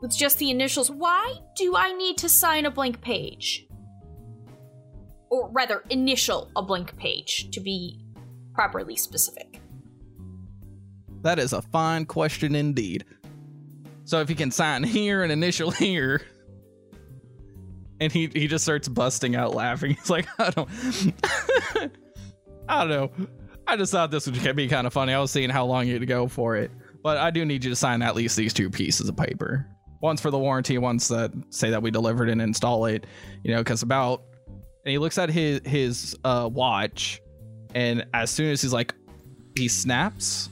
[0.00, 0.92] with just the initials.
[0.92, 3.66] Why do I need to sign a blank page?
[5.28, 7.98] Or rather, initial a blank page to be
[8.54, 9.60] properly specific.
[11.22, 13.04] That is a fine question indeed.
[14.04, 16.22] So if you can sign here and initial here.
[18.00, 19.94] And he, he just starts busting out laughing.
[19.96, 20.68] He's like, I don't
[22.68, 23.10] I don't know.
[23.66, 25.12] I just thought this would be kind of funny.
[25.12, 26.70] I was seeing how long you'd go for it.
[27.02, 29.66] But I do need you to sign at least these two pieces of paper.
[30.00, 33.06] One's for the warranty, one's that say that we delivered and install it.
[33.44, 34.22] You know, because about
[34.84, 37.20] and he looks at his his uh watch
[37.74, 38.94] and as soon as he's like
[39.56, 40.48] he snaps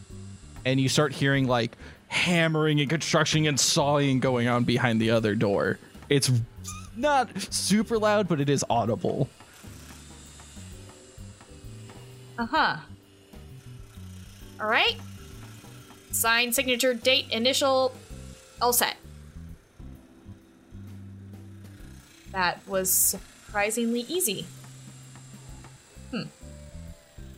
[0.64, 1.76] and you start hearing like
[2.08, 5.78] hammering and construction and sawing going on behind the other door.
[6.08, 6.30] It's
[6.98, 9.28] not super loud, but it is audible.
[12.38, 12.76] Uh huh.
[14.60, 14.96] All right.
[16.10, 17.94] Sign, signature, date, initial,
[18.60, 18.96] all set.
[22.32, 24.46] That was surprisingly easy.
[26.10, 26.22] Hmm.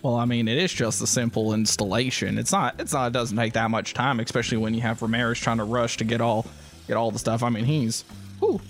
[0.03, 2.39] Well, I mean, it is just a simple installation.
[2.39, 2.77] It's not.
[2.79, 3.09] It's not.
[3.09, 6.05] It doesn't take that much time, especially when you have Ramirez trying to rush to
[6.05, 6.47] get all
[6.87, 7.43] get all the stuff.
[7.43, 8.03] I mean, he's
[8.39, 8.61] whew,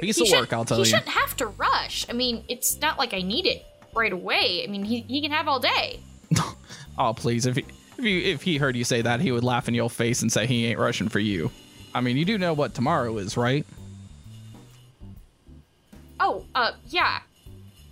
[0.00, 0.52] piece He of should- work.
[0.52, 0.86] I'll tell he you.
[0.90, 2.06] shouldn't have to rush.
[2.08, 4.62] I mean, it's not like I need it right away.
[4.64, 6.00] I mean, he, he can have all day.
[6.98, 7.44] Oh, please!
[7.44, 7.64] If he,
[7.98, 10.32] if you if he heard you say that, he would laugh in your face and
[10.32, 11.50] say he ain't rushing for you.
[11.94, 13.66] I mean, you do know what tomorrow is, right?
[16.18, 17.20] Oh, uh, yeah.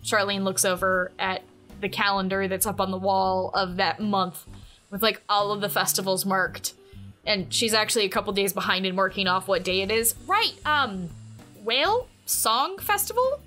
[0.03, 1.43] Charlene looks over at
[1.83, 4.47] the calendar that's up on the wall of that month
[4.91, 6.73] with like all of the festivals marked.
[7.27, 10.15] And she's actually a couple days behind in marking off what day it is.
[10.27, 11.11] Right, um,
[11.65, 13.41] Whale Song Festival?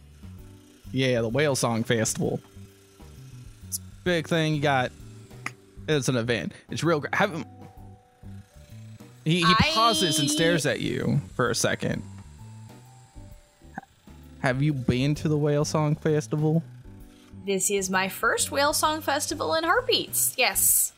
[0.91, 2.39] Yeah, the Whale Song Festival.
[3.67, 4.55] It's a big thing.
[4.55, 4.91] You got.
[5.87, 6.53] It's an event.
[6.69, 7.03] It's real.
[7.13, 7.45] Have him.
[9.23, 12.01] He, he I- pauses and stares at you for a second.
[14.39, 16.63] have you been to the Whale Song Festival?
[17.45, 20.33] This is my first whale song festival in Heartbeats.
[20.37, 20.91] Yes.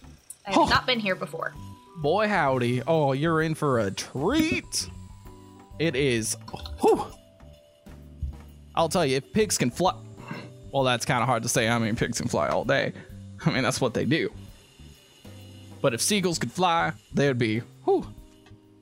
[0.47, 0.65] I have Oh.
[0.67, 1.53] not been here before.
[1.97, 2.81] Boy, howdy.
[2.87, 4.89] Oh, you're in for a treat.
[5.79, 6.35] It is.
[6.81, 7.05] Whew.
[8.75, 9.95] I'll tell you, if pigs can fly.
[10.71, 11.67] Well, that's kind of hard to say.
[11.67, 12.93] I mean, pigs can fly all day.
[13.45, 14.31] I mean, that's what they do.
[15.81, 18.05] But if seagulls could fly, they'd be whew,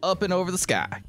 [0.02, 1.04] up and over the sky.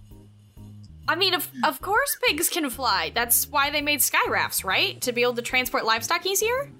[1.09, 3.11] I mean, of, of course pigs can fly.
[3.15, 5.01] That's why they made sky rafts, right?
[5.01, 6.71] To be able to transport livestock easier?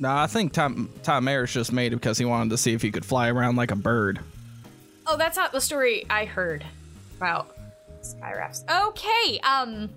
[0.00, 2.82] No, I think Tom Tom Maris just made it because he wanted to see if
[2.82, 4.18] he could fly around like a bird.
[5.06, 6.64] Oh, that's not the story I heard
[7.16, 7.56] about
[8.02, 8.64] sky rafts.
[8.70, 9.90] Okay, um,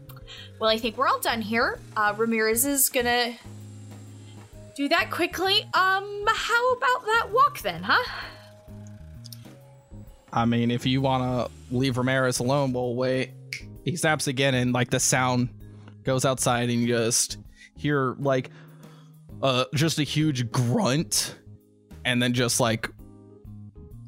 [0.60, 1.80] well, I think we're all done here.
[1.96, 3.34] Uh, Ramirez is gonna
[4.76, 5.62] do that quickly.
[5.74, 8.04] Um, how about that walk then, huh?
[10.34, 13.32] I mean, if you want to leave Ramirez alone, we'll wait.
[13.86, 15.50] He snaps again, and like the sound
[16.04, 17.38] goes outside, and you just
[17.78, 18.50] hear like
[19.42, 21.36] uh just a huge grunt,
[22.04, 22.90] and then just like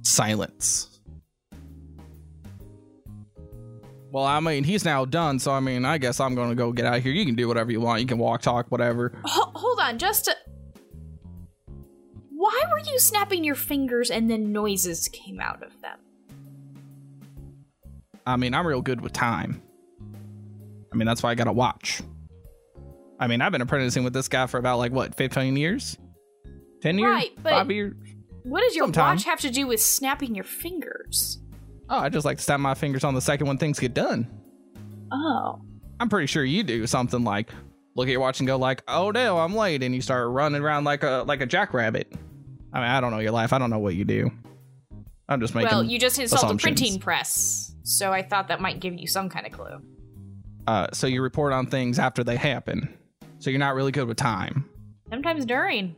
[0.08, 1.00] silence.
[4.12, 6.86] Well, I mean, he's now done, so I mean, I guess I'm gonna go get
[6.86, 7.12] out of here.
[7.12, 8.02] You can do whatever you want.
[8.02, 9.14] You can walk, talk, whatever.
[9.26, 10.36] Ho- hold on, just a.
[12.32, 16.00] Why were you snapping your fingers and then noises came out of them?
[18.26, 19.62] I mean, I'm real good with time.
[20.92, 22.02] I mean, that's why I gotta watch.
[23.20, 25.98] I mean, I've been apprenticing with this guy for about like what, 15 years?
[26.82, 27.10] 10 years?
[27.14, 27.94] Right, but- Five years?
[28.48, 29.16] What does your Sometime.
[29.16, 31.40] watch have to do with snapping your fingers?
[31.90, 34.28] Oh, I just like to snap my fingers on the second when things get done.
[35.12, 35.62] Oh.
[36.00, 37.50] I'm pretty sure you do something like
[37.96, 40.62] look at your watch and go like, "Oh no, I'm late," and you start running
[40.62, 42.14] around like a like a jackrabbit.
[42.72, 43.52] I mean, I don't know your life.
[43.52, 44.32] I don't know what you do.
[45.28, 45.72] I'm just making.
[45.72, 49.28] Well, you just installed a printing press, so I thought that might give you some
[49.30, 49.82] kind of clue.
[50.68, 52.94] uh, so you report on things after they happen.
[53.40, 54.70] So you're not really good with time.
[55.10, 55.96] Sometimes during.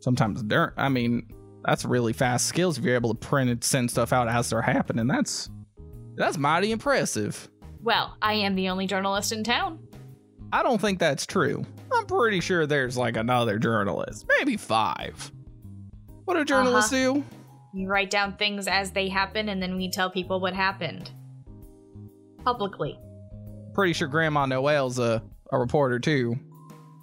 [0.00, 0.74] sometimes dirt.
[0.76, 1.28] I mean,
[1.64, 4.62] that's really fast skills if you're able to print and send stuff out as they're
[4.62, 5.06] happening.
[5.06, 5.50] That's
[6.14, 7.48] that's mighty impressive.
[7.82, 9.78] Well, I am the only journalist in town.
[10.52, 11.64] I don't think that's true.
[11.92, 15.30] I'm pretty sure there's like another journalist, maybe five.
[16.24, 17.14] What do journalists uh-huh.
[17.14, 17.24] do?
[17.72, 21.10] We write down things as they happen, and then we tell people what happened.
[22.44, 22.98] Publicly.
[23.74, 26.36] Pretty sure Grandma Noel's a, a reporter too,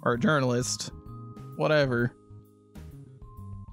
[0.02, 0.90] or a journalist,
[1.56, 2.12] whatever.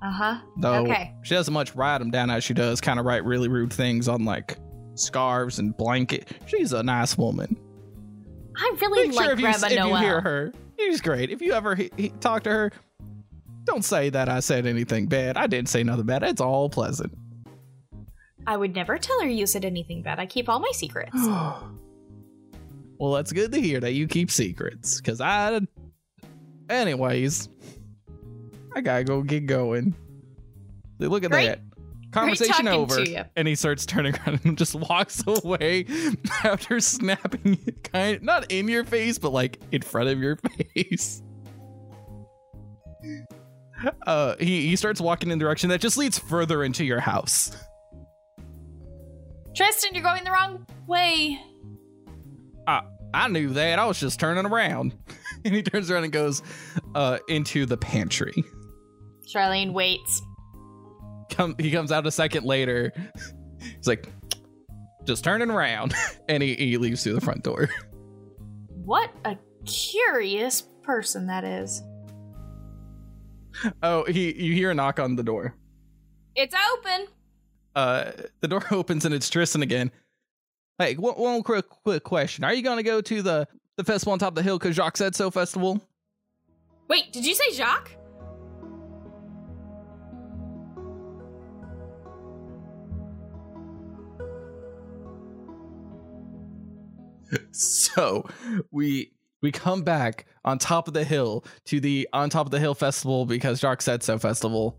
[0.05, 0.37] Uh huh.
[0.57, 1.13] Though Okay.
[1.23, 4.07] she doesn't much write them down as she does kind of write really rude things
[4.07, 4.57] on like
[4.93, 6.29] scarves and blanket.
[6.45, 7.57] She's a nice woman.
[8.55, 9.97] I really Make like sure if, you, Grandma if you Noel.
[9.97, 11.31] hear her, she's great.
[11.31, 12.71] If you ever he, he, talk to her,
[13.63, 15.37] don't say that I said anything bad.
[15.37, 16.21] I didn't say nothing bad.
[16.23, 17.11] It's all pleasant.
[18.45, 20.19] I would never tell her you said anything bad.
[20.19, 21.15] I keep all my secrets.
[21.17, 25.01] well, that's good to hear that you keep secrets.
[25.01, 25.59] Cause I,
[26.69, 27.49] anyways,
[28.75, 29.95] I gotta go get going.
[30.99, 31.59] Look at Great- that.
[32.11, 33.03] Conversation over,
[33.35, 35.85] and he starts turning around and just walks away
[36.45, 40.37] after snapping it kind not in your face, but like in front of your
[40.75, 41.21] face.
[44.07, 47.51] Uh, he he starts walking in a direction that just leads further into your house.
[49.53, 51.37] Tristan, you're going the wrong way.
[53.15, 53.79] I knew that.
[53.79, 54.93] I was just turning around.
[55.45, 56.41] and he turns around and goes
[56.95, 58.43] uh, into the pantry.
[59.25, 60.21] Charlene waits.
[61.29, 62.93] Come, he comes out a second later.
[63.59, 64.07] He's like,
[65.05, 65.93] just turning around.
[66.29, 67.69] and he, he leaves through the front door.
[68.67, 71.81] What a curious person that is.
[73.81, 75.55] Oh, he you hear a knock on the door.
[76.35, 77.07] It's open.
[77.75, 78.11] Uh,
[78.41, 79.91] the door opens and it's Tristan again.
[80.77, 84.19] Hey, one, one quick quick question: Are you gonna go to the the festival on
[84.19, 85.31] top of the hill because Jacques said so?
[85.31, 85.81] Festival?
[86.87, 87.91] Wait, did you say Jacques?
[97.51, 98.27] So
[98.71, 99.11] we
[99.41, 102.75] we come back on top of the hill to the on top of the hill
[102.75, 104.77] festival because Jacques said so festival.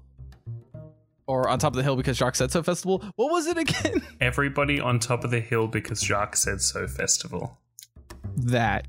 [1.29, 3.05] Or on top of the hill because Jacques said so festival.
[3.17, 4.01] What was it again?
[4.21, 7.59] Everybody on top of the hill because Jacques said so festival.
[8.37, 8.87] that.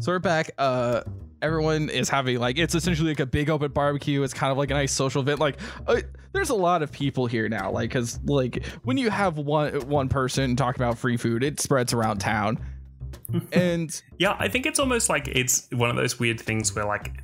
[0.00, 0.50] So we're back.
[0.58, 1.02] Uh
[1.42, 4.22] everyone is having like it's essentially like a big open barbecue.
[4.22, 5.38] It's kind of like a nice social event.
[5.38, 6.00] Like uh,
[6.32, 7.70] there's a lot of people here now.
[7.70, 11.92] Like cuz like when you have one one person talking about free food, it spreads
[11.92, 12.58] around town.
[13.52, 17.22] And Yeah, I think it's almost like it's one of those weird things where like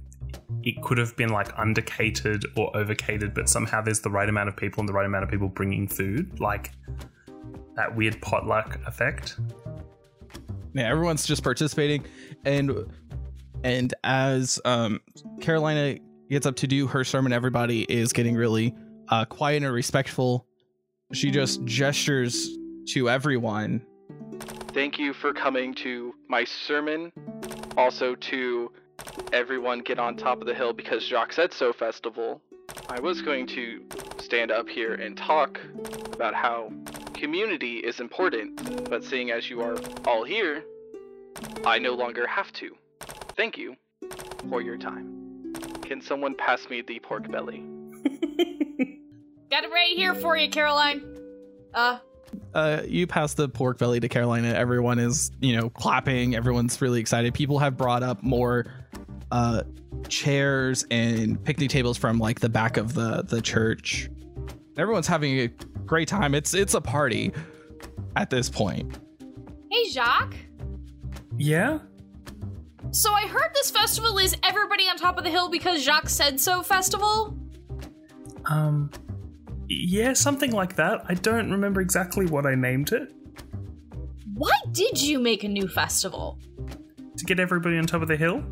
[0.63, 4.57] it could have been like undercated or overcated, but somehow there's the right amount of
[4.57, 6.41] people and the right amount of people bringing food.
[6.41, 6.73] Like
[7.77, 9.39] that weird potluck effect.
[10.75, 12.05] Yeah, everyone's just participating,
[12.45, 12.87] and
[13.65, 15.01] and as um,
[15.41, 15.99] Carolina
[16.31, 18.75] gets up to do her sermon, everybody is getting really
[19.09, 20.47] uh, quiet and respectful.
[21.13, 22.57] She just gestures
[22.89, 23.85] to everyone.
[24.75, 27.13] Thank you for coming to my sermon.
[27.77, 28.73] Also to
[29.31, 32.41] everyone get on top of the hill because Jacques said so festival.
[32.89, 33.85] I was going to
[34.19, 35.61] stand up here and talk
[36.15, 36.73] about how
[37.13, 40.65] community is important, but seeing as you are all here,
[41.67, 42.75] I no longer have to.
[43.37, 43.77] Thank you
[44.49, 45.53] for your time.
[45.83, 47.63] Can someone pass me the pork belly?
[49.51, 51.03] Got it right here for you, Caroline.
[51.75, 51.99] Uh,
[52.55, 54.49] Uh, you pass the pork belly to Carolina.
[54.49, 56.35] Everyone is, you know, clapping.
[56.35, 57.33] Everyone's really excited.
[57.35, 58.67] People have brought up more
[59.31, 59.63] uh,
[60.09, 64.11] chairs and picnic tables from like the back of the the church.
[64.77, 65.49] Everyone's having a
[65.87, 66.35] great time.
[66.35, 67.33] It's it's a party
[68.17, 68.99] at this point.
[69.71, 70.37] hey, Jacques.
[71.39, 71.79] Yeah?
[72.91, 76.39] So I heard this festival is everybody on top of the hill because Jacques said
[76.39, 77.37] so festival?
[78.45, 78.91] Um,
[79.73, 81.03] yeah, something like that.
[81.09, 83.13] I don't remember exactly what I named it.
[84.35, 86.39] Why did you make a new festival?
[87.17, 88.43] To get everybody on top of the hill?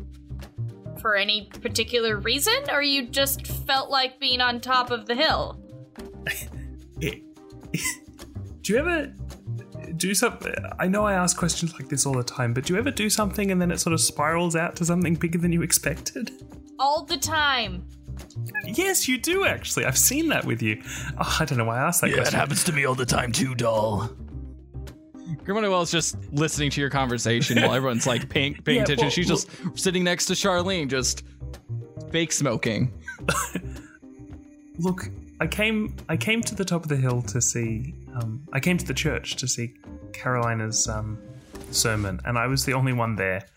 [0.99, 2.53] For any particular reason?
[2.71, 5.59] Or you just felt like being on top of the hill?
[8.61, 9.13] do you ever
[9.97, 10.53] do something?
[10.79, 13.09] I know I ask questions like this all the time, but do you ever do
[13.09, 16.31] something and then it sort of spirals out to something bigger than you expected?
[16.79, 17.87] All the time.
[18.65, 19.85] Yes, you do actually.
[19.85, 20.81] I've seen that with you.
[21.19, 22.23] Oh, I don't know why I asked that question.
[22.25, 24.09] That happens to me all the time too, doll.
[25.43, 29.05] Grimmanuel's just listening to your conversation while everyone's like paying, paying Yeah, attention.
[29.05, 31.23] well, She's just sitting next to Charlene, just
[32.11, 32.93] fake smoking.
[34.77, 38.59] Look, I came I came to the top of the hill to see um, I
[38.59, 39.73] came to the church to see
[40.13, 41.17] Carolina's um,
[41.71, 43.47] sermon and I was the only one there.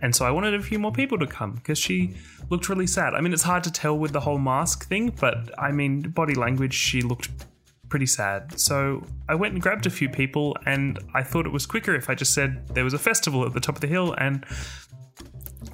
[0.00, 2.14] And so I wanted a few more people to come because she
[2.50, 3.14] looked really sad.
[3.14, 6.34] I mean it's hard to tell with the whole mask thing, but I mean body
[6.34, 7.28] language she looked
[7.88, 8.58] pretty sad.
[8.58, 12.10] So I went and grabbed a few people and I thought it was quicker if
[12.10, 14.44] I just said there was a festival at the top of the hill and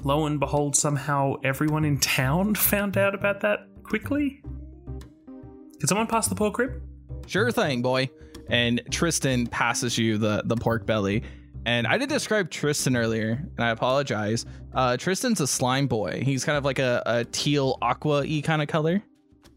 [0.02, 4.42] lo and behold somehow everyone in town found out about that quickly.
[5.78, 6.82] Can someone pass the pork rib?
[7.26, 8.10] Sure thing, boy.
[8.48, 11.22] And Tristan passes you the the pork belly.
[11.66, 14.44] And I did describe Tristan earlier, and I apologize.
[14.74, 16.22] Uh, Tristan's a slime boy.
[16.22, 19.02] He's kind of like a, a teal aqua y kind of color.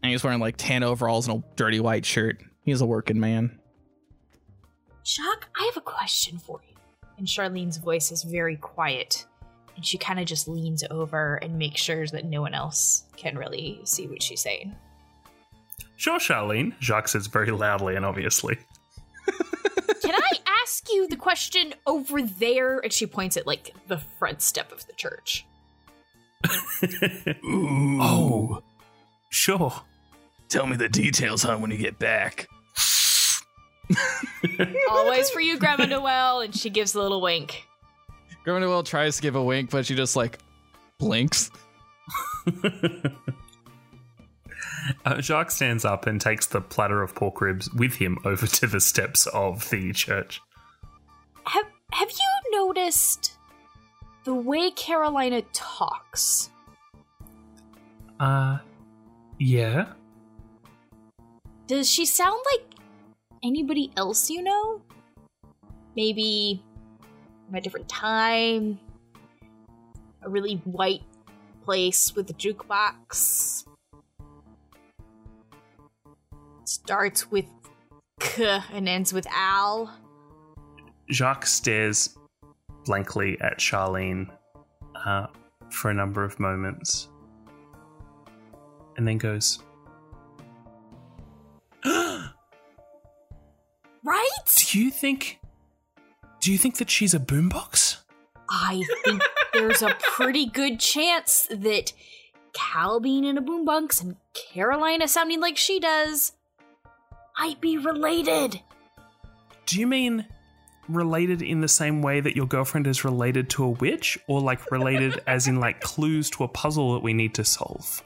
[0.02, 2.38] And he's wearing like tan overalls and a dirty white shirt.
[2.62, 3.58] He's a working man.
[5.04, 6.74] Jacques, I have a question for you.
[7.18, 9.26] And Charlene's voice is very quiet.
[9.74, 13.36] And she kind of just leans over and makes sure that no one else can
[13.36, 14.74] really see what she's saying.
[15.96, 16.78] Sure, Charlene.
[16.80, 18.56] Jacques says very loudly and obviously.
[20.88, 22.78] Can I ask you the question over there?
[22.78, 25.46] And she points at like the front step of the church.
[28.00, 28.62] Oh,
[29.30, 29.72] sure.
[30.48, 32.48] Tell me the details, hon, when you get back.
[34.90, 36.40] Always for you, Grandma Noel.
[36.40, 37.64] And she gives a little wink.
[38.46, 40.38] Grimmanuel tries to give a wink, but she just like
[40.98, 41.50] blinks.
[45.04, 48.66] Uh, Jacques stands up and takes the platter of pork ribs with him over to
[48.66, 50.40] the steps of the church.
[51.48, 53.38] Have Have you noticed
[54.24, 56.50] the way Carolina talks?
[58.20, 58.58] Uh,
[59.38, 59.86] yeah.
[61.66, 62.74] Does she sound like
[63.42, 64.82] anybody else you know?
[65.96, 66.62] Maybe
[67.46, 68.78] from a different time?
[70.22, 71.04] A really white
[71.64, 73.64] place with a jukebox?
[76.64, 77.46] Starts with
[78.20, 79.94] K and ends with Al?
[81.10, 82.16] Jacques stares
[82.84, 84.28] blankly at Charlene
[84.94, 85.26] uh,
[85.70, 87.08] for a number of moments
[88.96, 89.60] and then goes,
[91.84, 92.32] Right?
[94.70, 95.38] Do you think.
[96.40, 97.98] Do you think that she's a boombox?
[98.48, 99.22] I think
[99.52, 101.92] there's a pretty good chance that
[102.52, 106.32] Cal being in a boombox and Carolina sounding like she does
[107.38, 108.60] might be related.
[109.66, 110.26] Do you mean
[110.88, 114.18] related in the same way that your girlfriend is related to a witch?
[114.26, 118.02] Or like related as in like clues to a puzzle that we need to solve?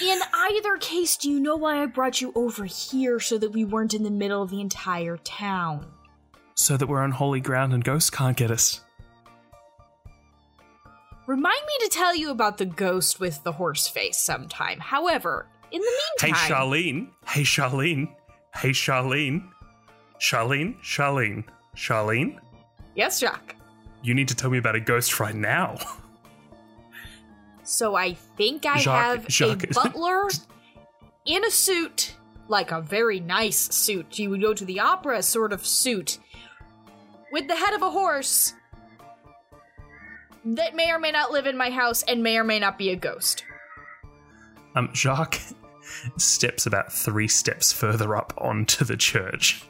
[0.00, 3.64] In either case, do you know why I brought you over here so that we
[3.64, 5.86] weren't in the middle of the entire town?
[6.54, 8.80] So that we're on holy ground and ghosts can't get us.
[11.26, 14.80] Remind me to tell you about the ghost with the horse face sometime.
[14.80, 16.38] However, in the meantime.
[16.38, 17.08] Hey, meantime, Charlene.
[17.26, 18.08] Hey, Charlene.
[18.54, 19.48] Hey, Charlene.
[20.22, 21.44] Charlene, Charlene,
[21.76, 22.38] Charlene,
[22.94, 23.56] Yes, Jacques.
[24.02, 25.78] you need to tell me about a ghost right now.
[27.64, 30.28] So I think I Jacques- have Jacques- a butler
[31.24, 32.14] in a suit,
[32.48, 34.18] like a very nice suit.
[34.18, 36.18] You would go to the opera sort of suit,
[37.32, 38.52] with the head of a horse
[40.44, 42.90] that may or may not live in my house and may or may not be
[42.90, 43.44] a ghost.
[44.74, 45.40] Um, Jacques
[46.18, 49.62] steps about three steps further up onto the church.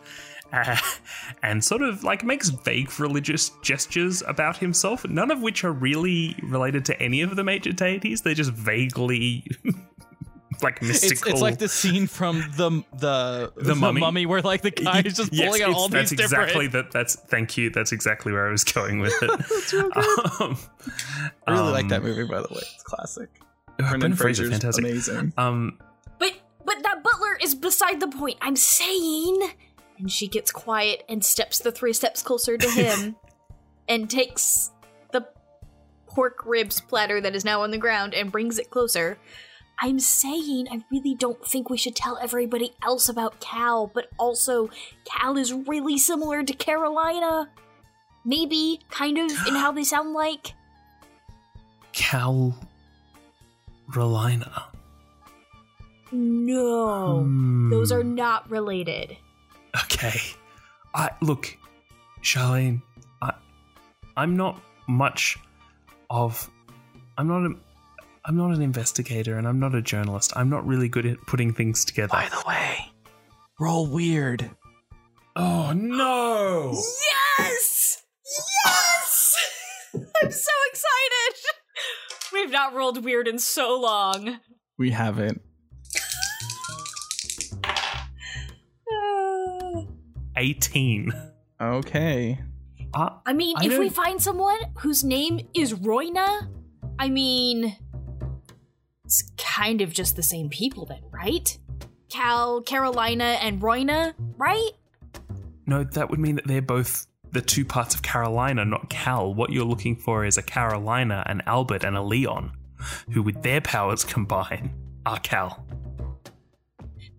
[0.52, 0.76] Uh,
[1.42, 6.36] and sort of like makes vague religious gestures about himself, none of which are really
[6.42, 8.20] related to any of the major deities.
[8.22, 9.46] They're just vaguely
[10.62, 11.32] like mystical.
[11.32, 14.26] it's like the scene from the the The Mummy?
[14.26, 16.44] where like the guy is just Yes, pulling out all that's these different.
[16.50, 16.90] exactly that.
[16.92, 17.70] That's thank you.
[17.70, 19.30] That's exactly where I was going with it.
[19.38, 20.04] That's real good.
[20.40, 20.58] Um,
[21.46, 22.60] I really like that um, movie, by the way.
[22.74, 23.30] It's classic.
[23.78, 24.84] Brendan Fraser, fantastic.
[24.84, 25.32] amazing.
[25.38, 25.78] Um,
[26.18, 26.34] But
[26.64, 28.36] but that butler is beside the point.
[28.42, 29.40] I'm saying.
[30.02, 33.14] And she gets quiet and steps the three steps closer to him
[33.88, 34.70] and takes
[35.12, 35.24] the
[36.08, 39.16] pork ribs platter that is now on the ground and brings it closer.
[39.80, 44.70] I'm saying I really don't think we should tell everybody else about Cal, but also
[45.04, 47.48] Cal is really similar to Carolina.
[48.24, 50.52] Maybe, kind of, in how they sound like.
[51.92, 52.56] Cal
[53.90, 54.64] Rolina.
[56.12, 57.70] No, Hmm.
[57.70, 59.16] those are not related.
[59.84, 60.20] Okay.
[60.94, 61.56] I look,
[62.22, 62.82] Charlene.
[63.22, 63.32] I,
[64.16, 65.38] I'm not much
[66.10, 66.50] of.
[67.16, 67.54] I'm not a.
[68.24, 70.32] I'm not an investigator, and I'm not a journalist.
[70.36, 72.08] I'm not really good at putting things together.
[72.12, 72.92] By the way,
[73.58, 74.50] roll weird.
[75.36, 76.72] oh no!
[77.38, 78.02] Yes!
[78.64, 79.36] Yes!
[79.94, 81.40] I'm so excited!
[82.32, 84.38] We've not rolled weird in so long.
[84.78, 85.42] We haven't.
[90.36, 91.12] Eighteen.
[91.60, 92.38] Okay.
[92.94, 96.48] Uh, I mean, I if we don't- find someone whose name is Royna,
[96.98, 97.76] I mean,
[99.04, 101.56] it's kind of just the same people then, right?
[102.10, 104.70] Cal, Carolina, and Royna, right?
[105.66, 109.32] no, that would mean that they're both the two parts of Carolina, not Cal.
[109.32, 112.52] What you're looking for is a Carolina, an Albert, and a Leon,
[113.12, 114.74] who, with their powers combine,
[115.06, 115.64] are Cal.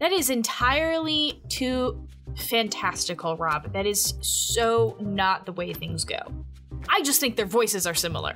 [0.03, 3.71] That is entirely too fantastical, Rob.
[3.71, 6.19] That is so not the way things go.
[6.89, 8.33] I just think their voices are similar.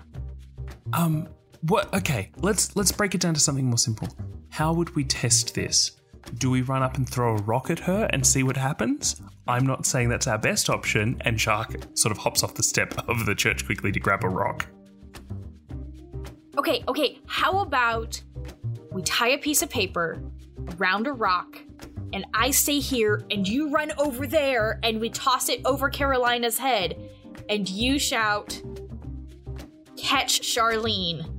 [0.94, 1.28] Um,
[1.64, 1.94] what?
[1.94, 4.08] Okay, let's let's break it down to something more simple.
[4.48, 5.92] How would we test this?
[6.38, 9.22] Do we run up and throw a rock at her and see what happens?
[9.46, 11.22] I'm not saying that's our best option.
[11.26, 14.30] And Jacques sort of hops off the step of the church quickly to grab a
[14.30, 14.68] rock.
[16.58, 18.22] Okay, okay, how about
[18.94, 20.18] we tie a piece of paper
[20.80, 21.62] around a rock
[22.14, 26.58] and I stay here and you run over there and we toss it over Carolina's
[26.58, 26.98] head
[27.50, 28.62] and you shout,
[29.98, 31.34] Catch Charlene.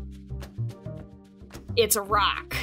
[1.76, 2.56] It's a rock.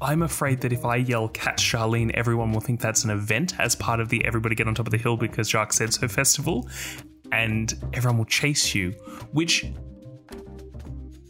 [0.00, 3.76] I'm afraid that if I yell "Catch Charlene," everyone will think that's an event as
[3.76, 6.68] part of the "Everybody Get on Top of the Hill" because Jacques said so festival,
[7.30, 8.90] and everyone will chase you,
[9.30, 9.64] which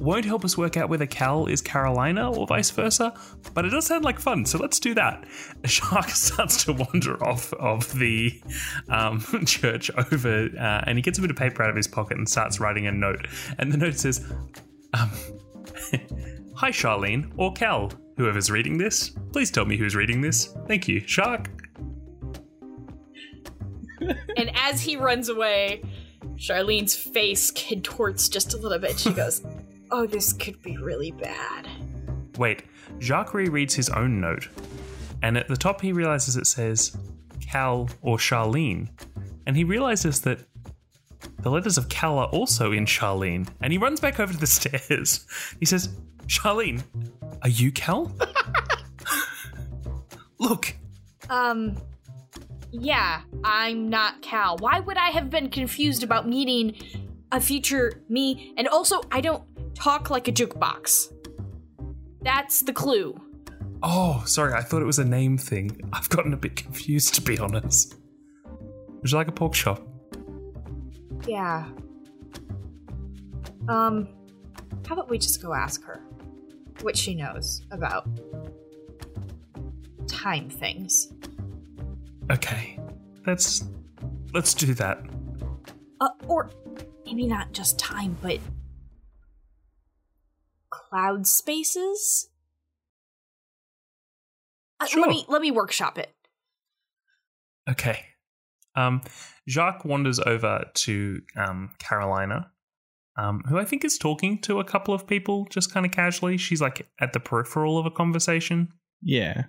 [0.02, 3.14] won't help us work out whether Cal is Carolina or vice versa.
[3.54, 5.24] But it does sound like fun, so let's do that.
[5.64, 8.40] Jacques starts to wander off of the
[8.88, 12.18] um, church over, uh, and he gets a bit of paper out of his pocket
[12.18, 13.26] and starts writing a note.
[13.58, 14.24] And the note says,
[14.94, 15.10] um,
[16.56, 19.10] Hi, Charlene, or Cal, whoever's reading this.
[19.32, 20.54] Please tell me who's reading this.
[20.66, 21.48] Thank you, Jacques.
[24.36, 25.82] And as he runs away,
[26.36, 28.98] Charlene's face contorts just a little bit.
[28.98, 29.42] She goes,
[29.92, 31.68] Oh, this could be really bad.
[32.38, 32.64] Wait,
[32.98, 34.48] Jacques rereads his own note,
[35.22, 36.96] and at the top he realizes it says
[37.40, 38.88] Cal or Charlene,
[39.46, 40.40] and he realizes that
[41.40, 44.46] the letters of Cal are also in Charlene, and he runs back over to the
[44.46, 45.26] stairs.
[45.60, 45.90] He says,
[46.26, 46.82] Charlene,
[47.42, 48.10] are you Cal?
[50.38, 50.74] Look,
[51.28, 51.76] Um,
[52.70, 54.56] yeah, I'm not Cal.
[54.58, 56.74] Why would I have been confused about meeting
[57.30, 58.54] a future me?
[58.56, 59.42] And also, I don't
[59.82, 61.12] talk like a jukebox.
[62.20, 63.20] That's the clue.
[63.82, 65.80] Oh, sorry, I thought it was a name thing.
[65.92, 67.96] I've gotten a bit confused, to be honest.
[68.46, 69.82] Would you like a pork chop?
[71.26, 71.66] Yeah.
[73.68, 74.08] Um,
[74.86, 76.00] how about we just go ask her
[76.82, 78.08] what she knows about
[80.06, 81.12] time things?
[82.30, 82.78] Okay,
[83.26, 83.64] let's
[84.32, 85.04] let's do that.
[86.00, 86.50] Uh, or
[87.04, 88.38] maybe not just time, but
[90.92, 92.28] cloud spaces.
[94.78, 96.12] Uh, Let me let me workshop it.
[97.70, 98.04] Okay.
[98.74, 99.02] Um,
[99.48, 102.50] Jacques wanders over to um, Carolina,
[103.16, 106.36] um, who I think is talking to a couple of people just kind of casually.
[106.36, 108.68] She's like at the peripheral of a conversation.
[109.02, 109.44] Yeah.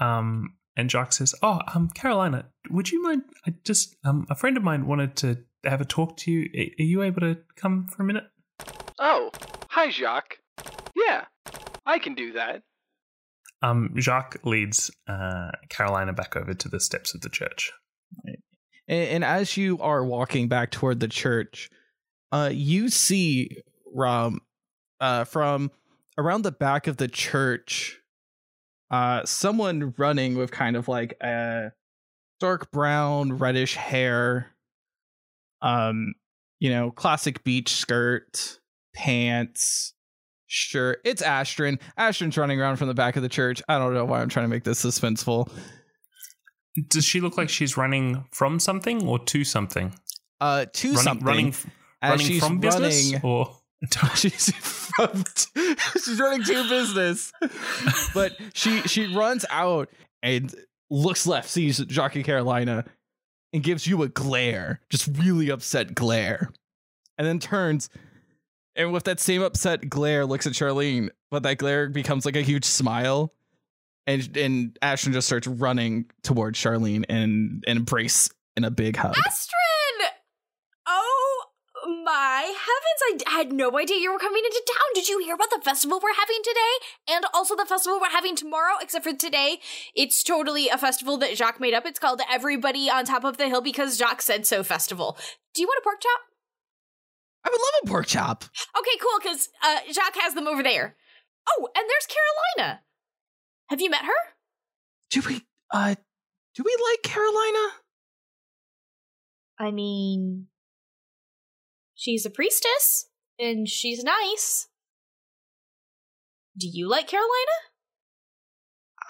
[0.00, 3.22] Um, and Jacques says, "Oh, um, Carolina, would you mind?
[3.46, 6.48] I just um, a friend of mine wanted to have a talk to you.
[6.78, 8.24] Are you able to come for a minute?"
[8.98, 9.30] Oh,
[9.70, 10.38] hi, Jacques.
[10.94, 11.24] Yeah,
[11.86, 12.62] I can do that.
[13.62, 17.72] Um, Jacques leads uh, Carolina back over to the steps of the church.
[18.24, 21.68] And, and as you are walking back toward the church,
[22.30, 23.62] uh, you see
[23.98, 24.40] um,
[25.00, 25.70] uh, from
[26.16, 27.98] around the back of the church,
[28.90, 31.72] uh, someone running with kind of like a
[32.40, 34.54] dark brown, reddish hair,
[35.62, 36.14] um,
[36.60, 38.60] you know, classic beach skirt,
[38.94, 39.94] pants,
[40.48, 41.00] shirt.
[41.04, 41.78] It's Astrid.
[41.96, 43.62] Astrid's running around from the back of the church.
[43.68, 45.50] I don't know why I'm trying to make this suspenseful.
[46.88, 49.94] Does she look like she's running from something or to something?
[50.40, 51.26] Uh, to running, something.
[51.26, 51.54] running,
[52.02, 53.56] as running she's from business running- or
[54.14, 55.24] she's from
[56.04, 57.32] she's running to business
[58.12, 59.88] but she she runs out
[60.22, 60.54] and
[60.90, 62.84] looks left sees and Carolina
[63.52, 66.50] and gives you a glare just really upset glare
[67.18, 67.88] and then turns
[68.78, 72.42] and with that same upset glare looks at Charlene but that glare becomes like a
[72.42, 73.34] huge smile
[74.06, 79.14] and and Astrid just starts running towards Charlene and and embrace in a big hug
[79.26, 79.58] Astrid!
[80.86, 81.44] Oh
[82.04, 84.86] my heavens, I had no idea you were coming into town.
[84.94, 87.14] Did you hear about the festival we're having today?
[87.14, 89.58] And also the festival we're having tomorrow, except for today.
[89.94, 91.86] It's totally a festival that Jacques made up.
[91.86, 95.16] It's called Everybody on Top of the Hill because Jacques said so festival.
[95.54, 96.20] Do you want a pork chop?
[97.48, 100.96] I would love a pork chop Okay, cool, because uh, Jacques has them over there.
[101.48, 102.06] Oh, and there's
[102.58, 102.80] Carolina.
[103.70, 104.12] Have you met her?
[105.10, 105.40] do we
[105.72, 105.94] uh
[106.54, 107.72] do we like Carolina
[109.60, 110.46] I mean,
[111.94, 113.08] she's a priestess,
[113.40, 114.68] and she's nice.
[116.56, 117.56] Do you like Carolina?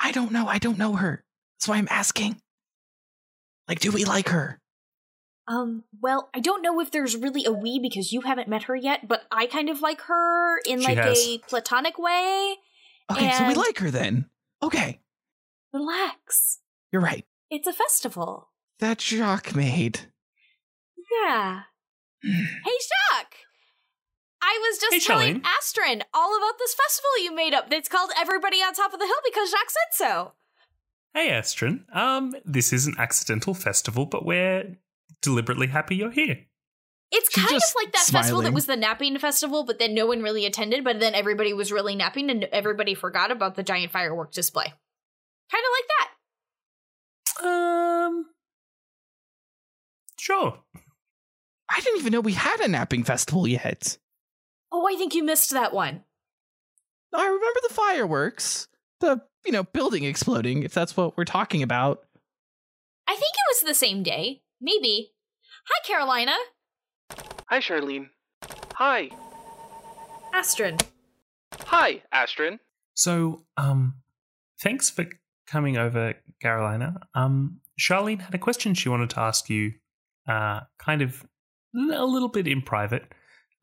[0.01, 0.47] I don't know.
[0.47, 1.23] I don't know her.
[1.59, 2.41] That's why I'm asking.
[3.69, 4.59] Like, do we like her?
[5.49, 8.77] Um, well, I don't know if there's really a we because you haven't met her
[8.77, 11.19] yet, but I kind of like her in She like has.
[11.19, 12.57] a platonic way.
[13.11, 14.29] Okay, so we And- like her then.
[14.63, 15.01] Okay,
[15.73, 16.59] Relax.
[16.93, 17.25] you're right.
[17.51, 18.51] It's a festival.
[18.81, 20.01] That Jacques made.
[21.25, 21.63] Yeah.
[22.23, 22.31] hey,
[22.65, 23.37] Jacques!
[24.43, 25.45] I was just Hey, telling Charlene.
[25.59, 29.07] Astrid all about this festival you made up that's called Everybody on Top of the
[29.07, 30.33] Hill because Jacques said so.
[31.15, 31.81] Hey, Astrid.
[31.93, 34.77] Um, this is an accidental festival, but we're
[35.23, 36.39] deliberately happy you're here.
[37.11, 40.07] It's She's kind of like that festival that was the napping festival, but then no
[40.07, 43.93] one really attended, but then everybody was really napping and everybody forgot about the giant
[43.93, 44.67] firework display.
[45.51, 47.47] Kind of like that.
[47.47, 48.27] Um,
[50.19, 50.59] sure.
[51.71, 53.97] I didn't even know we had a napping festival yet.
[54.71, 56.05] Oh, I think you missed that one.
[57.15, 58.69] I remember the fireworks,
[59.01, 60.63] the you know building exploding.
[60.63, 62.05] If that's what we're talking about.
[63.07, 64.43] I think it was the same day.
[64.61, 65.13] Maybe.
[65.67, 66.35] Hi, Carolina.
[67.49, 68.09] Hi, Charlene.
[68.75, 69.11] Hi.
[70.33, 70.85] Astrid.
[71.67, 72.59] Hi, Astrid.
[72.95, 73.95] So, um,
[74.61, 75.07] thanks for
[75.47, 77.01] coming over, Carolina.
[77.15, 79.73] Um, Charlene had a question she wanted to ask you,
[80.29, 81.25] uh, kind of
[81.75, 83.05] a little bit in private.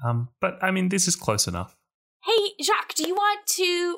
[0.05, 1.75] Um, but I mean, this is close enough.
[2.23, 3.97] Hey, Jacques, do you want to.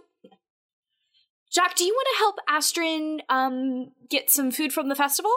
[1.54, 5.32] Jacques, do you want to help Astrid um, get some food from the festival?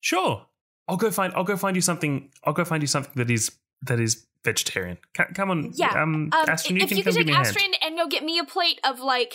[0.00, 0.46] Sure.
[0.88, 1.32] I'll go find.
[1.34, 2.30] I'll go find you something.
[2.44, 4.98] I'll go find you something that is that is vegetarian.
[5.16, 7.32] C- come on, Yeah, Um, Um, Astrid, you if can you come could take me
[7.32, 7.46] a hand.
[7.48, 9.34] Astrid and go get me a plate of like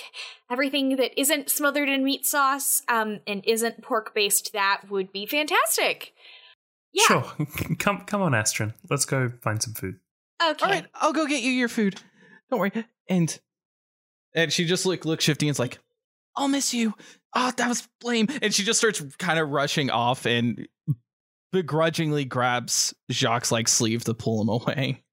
[0.50, 5.26] everything that isn't smothered in meat sauce um, and isn't pork based, that would be
[5.26, 6.14] fantastic.
[6.94, 7.04] Yeah.
[7.08, 7.24] Sure.
[7.80, 8.74] come, come on, Astrid.
[8.90, 10.00] Let's go find some food.
[10.46, 10.66] Okay.
[10.66, 12.00] All right, I'll go get you your food.
[12.50, 12.72] Don't worry.
[13.08, 13.38] And
[14.34, 15.80] and she just like looks shifty and is like,
[16.36, 16.94] "I'll miss you."
[17.36, 18.28] Oh, that was lame.
[18.42, 20.68] And she just starts kind of rushing off and
[21.54, 25.04] begrudgingly grabs Jacques' like sleeve to pull him away.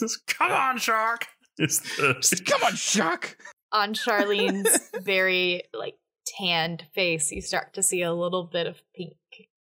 [0.28, 1.26] come on, Jacques.
[1.58, 3.36] It's the, Just, Come on, Jacques.
[3.72, 5.96] On Charlene's very like
[6.38, 9.16] tanned face, you start to see a little bit of pink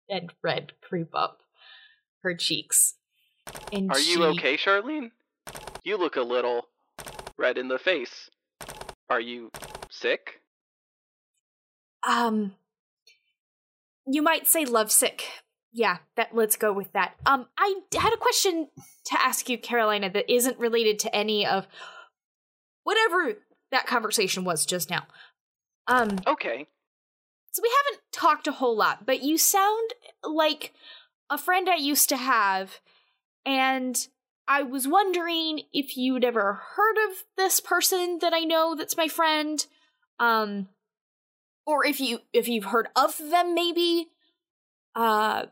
[0.08, 1.42] and red creep up
[2.22, 2.94] her cheeks.
[3.72, 5.12] And Are you okay, Charlene?
[5.84, 6.66] You look a little
[7.38, 8.28] red in the face.
[9.08, 9.50] Are you
[9.90, 10.40] sick?
[12.06, 12.54] Um,
[14.06, 15.24] you might say lovesick.
[15.76, 16.34] Yeah, that.
[16.34, 17.16] Let's go with that.
[17.26, 18.68] Um, I had a question
[19.08, 21.68] to ask you, Carolina, that isn't related to any of
[22.84, 23.34] whatever
[23.70, 25.06] that conversation was just now.
[25.86, 26.66] Um, Okay.
[27.52, 29.90] So we haven't talked a whole lot, but you sound
[30.24, 30.72] like
[31.28, 32.80] a friend I used to have,
[33.44, 33.96] and
[34.48, 39.08] I was wondering if you'd ever heard of this person that I know that's my
[39.08, 39.64] friend,
[40.18, 40.68] um,
[41.66, 44.08] or if you if you've heard of them maybe.
[44.94, 45.46] Uh,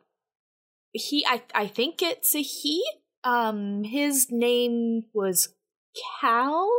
[0.94, 2.82] he I I think it's a he.
[3.24, 5.48] Um, his name was
[6.20, 6.70] Cal.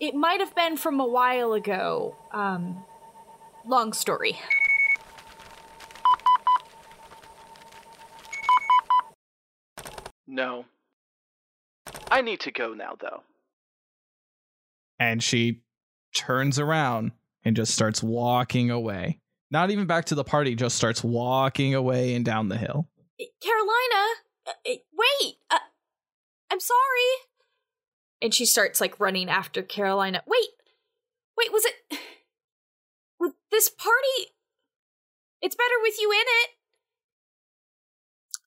[0.00, 2.16] It might have been from a while ago.
[2.32, 2.84] Um,
[3.66, 4.38] long story.
[10.26, 10.64] No.
[12.10, 13.22] I need to go now, though.
[14.98, 15.62] And she
[16.16, 17.12] turns around
[17.44, 19.20] and just starts walking away.
[19.50, 22.88] Not even back to the party, just starts walking away and down the hill.
[23.40, 24.14] Carolina,
[24.46, 25.34] uh, uh, wait.
[25.50, 25.58] Uh,
[26.50, 26.78] I'm sorry.
[28.20, 30.22] And she starts like running after Carolina.
[30.26, 30.48] Wait,
[31.36, 31.98] wait, was it?
[33.20, 34.32] Was this party?
[35.40, 36.50] It's better with you in it.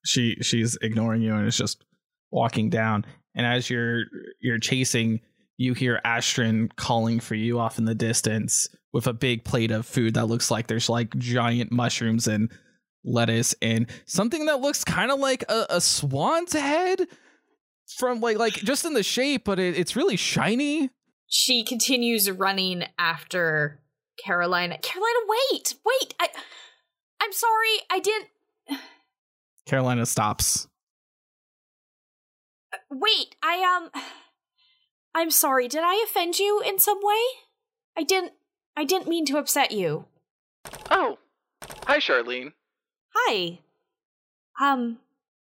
[0.06, 1.84] She she's ignoring you and is just
[2.32, 3.06] walking down.
[3.36, 4.04] And as you're
[4.40, 5.22] you're chasing,
[5.58, 9.86] you hear Astrid calling for you off in the distance with a big plate of
[9.86, 12.52] food that looks like there's like giant mushrooms and
[13.08, 17.08] lettuce and something that looks kind of like a, a swan's head
[17.98, 20.90] from like like just in the shape, but it, it's really shiny.
[21.28, 23.82] She continues running after
[24.24, 24.78] Carolina.
[24.80, 26.14] Carolina, wait, wait.
[26.20, 26.30] I,
[27.22, 27.78] I'm sorry.
[27.90, 28.28] I didn't.
[29.66, 30.68] Carolina stops.
[32.90, 33.92] Wait, I um.
[35.16, 35.68] I'm sorry.
[35.68, 37.22] Did I offend you in some way?
[37.98, 38.34] I didn't.
[38.76, 40.06] I didn't mean to upset you.
[40.92, 41.18] Oh,
[41.88, 42.54] hi, Charlene.
[43.20, 43.60] Hi.
[44.62, 44.98] Um,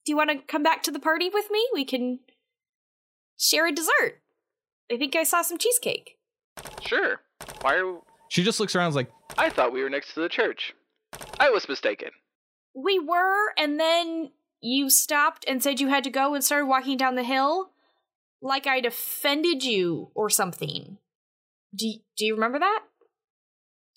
[0.05, 1.67] do you want to come back to the party with me?
[1.73, 2.21] We can
[3.39, 4.21] share a dessert.
[4.91, 6.19] I think I saw some cheesecake.
[6.83, 7.21] Sure.
[7.61, 10.21] Why are She just looks around and is like, I thought we were next to
[10.21, 10.75] the church.
[11.39, 12.11] I was mistaken.
[12.75, 16.97] We were, and then you stopped and said you had to go and started walking
[16.97, 17.71] down the hill
[18.41, 20.99] like I'd offended you or something.
[21.75, 22.83] Do, do you remember that?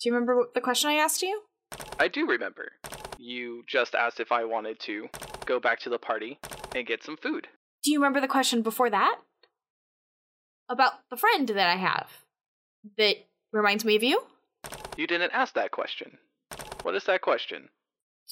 [0.00, 1.42] Do you remember the question I asked you?
[1.98, 2.72] I do remember.
[3.18, 5.08] You just asked if I wanted to
[5.46, 6.38] go back to the party
[6.74, 7.48] and get some food.
[7.82, 9.16] Do you remember the question before that?
[10.68, 12.10] About the friend that I have
[12.98, 13.16] that
[13.52, 14.22] reminds me of you?
[14.96, 16.18] You didn't ask that question.
[16.82, 17.68] What is that question?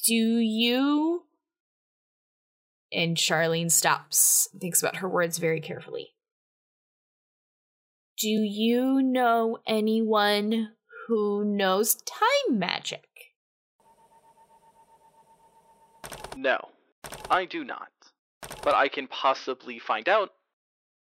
[0.07, 1.23] Do you.
[2.93, 6.15] And Charlene stops, and thinks about her words very carefully.
[8.19, 10.71] Do you know anyone
[11.07, 13.14] who knows time magic?
[16.37, 16.71] No,
[17.31, 17.89] I do not.
[18.63, 20.31] But I can possibly find out.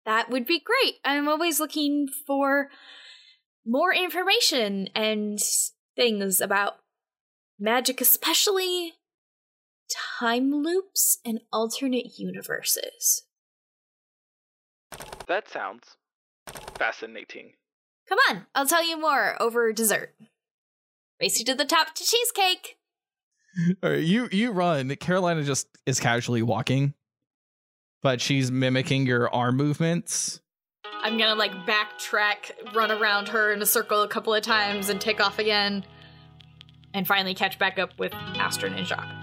[0.04, 0.96] That would be great.
[1.04, 2.70] I'm always looking for
[3.66, 5.38] more information and
[5.94, 6.78] things about
[7.58, 8.94] magic, especially
[10.20, 13.24] time loops and alternate universes.
[15.26, 15.96] That sounds
[16.78, 17.52] fascinating.
[18.08, 20.14] Come on, I'll tell you more over dessert.
[21.20, 22.77] Race you to the top to cheesecake.
[23.82, 24.94] All right, you you run.
[24.96, 26.94] Carolina just is casually walking,
[28.02, 30.40] but she's mimicking your arm movements.
[31.02, 35.00] I'm gonna like backtrack, run around her in a circle a couple of times, and
[35.00, 35.84] take off again,
[36.94, 39.14] and finally catch back up with Astrid and Jacques.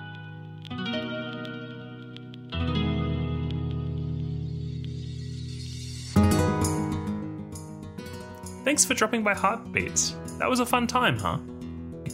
[8.64, 10.16] Thanks for dropping by Heartbeats.
[10.40, 11.38] That was a fun time, huh?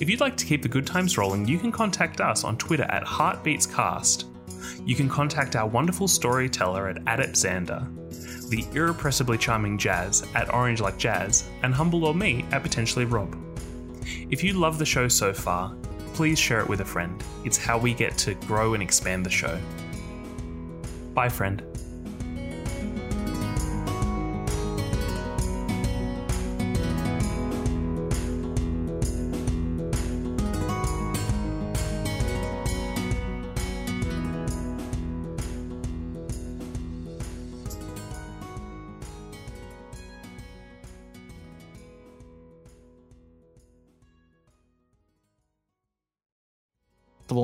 [0.01, 2.85] If you'd like to keep the good times rolling, you can contact us on Twitter
[2.89, 4.23] at HeartbeatsCast.
[4.83, 7.87] You can contact our wonderful storyteller at Adept Xander,
[8.49, 13.37] the irrepressibly charming Jazz at Orange Like Jazz, and Humble or me at Potentially Rob.
[14.31, 15.75] If you love the show so far,
[16.15, 17.23] please share it with a friend.
[17.45, 19.59] It's how we get to grow and expand the show.
[21.13, 21.70] Bye, friend.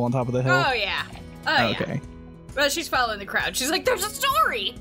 [0.07, 0.63] On top of the hill.
[0.65, 1.03] Oh yeah.
[1.45, 1.75] Oh yeah.
[1.81, 2.01] okay.
[2.55, 3.57] Well, she's following the crowd.
[3.57, 4.73] She's like, "There's a story,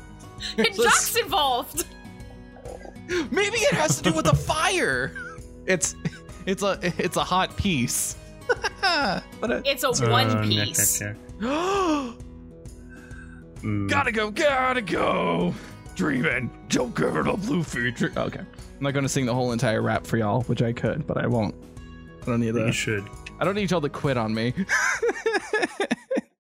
[0.56, 1.84] and Jacques's involved."
[3.08, 5.12] Maybe it has to do with the fire.
[5.66, 5.96] It's
[6.46, 8.14] it's a it's a hot piece.
[8.80, 11.02] but it, It's a Uh, one piece.
[13.62, 13.90] Mm.
[13.90, 15.52] gotta go, gotta go.
[15.96, 18.12] Dreaming, don't give it a blue feature.
[18.16, 18.46] Okay, I'm
[18.78, 21.56] not gonna sing the whole entire rap for y'all, which I could, but I won't.
[22.22, 22.66] I don't need that.
[22.66, 23.04] You should.
[23.40, 24.52] I don't need y'all to quit on me.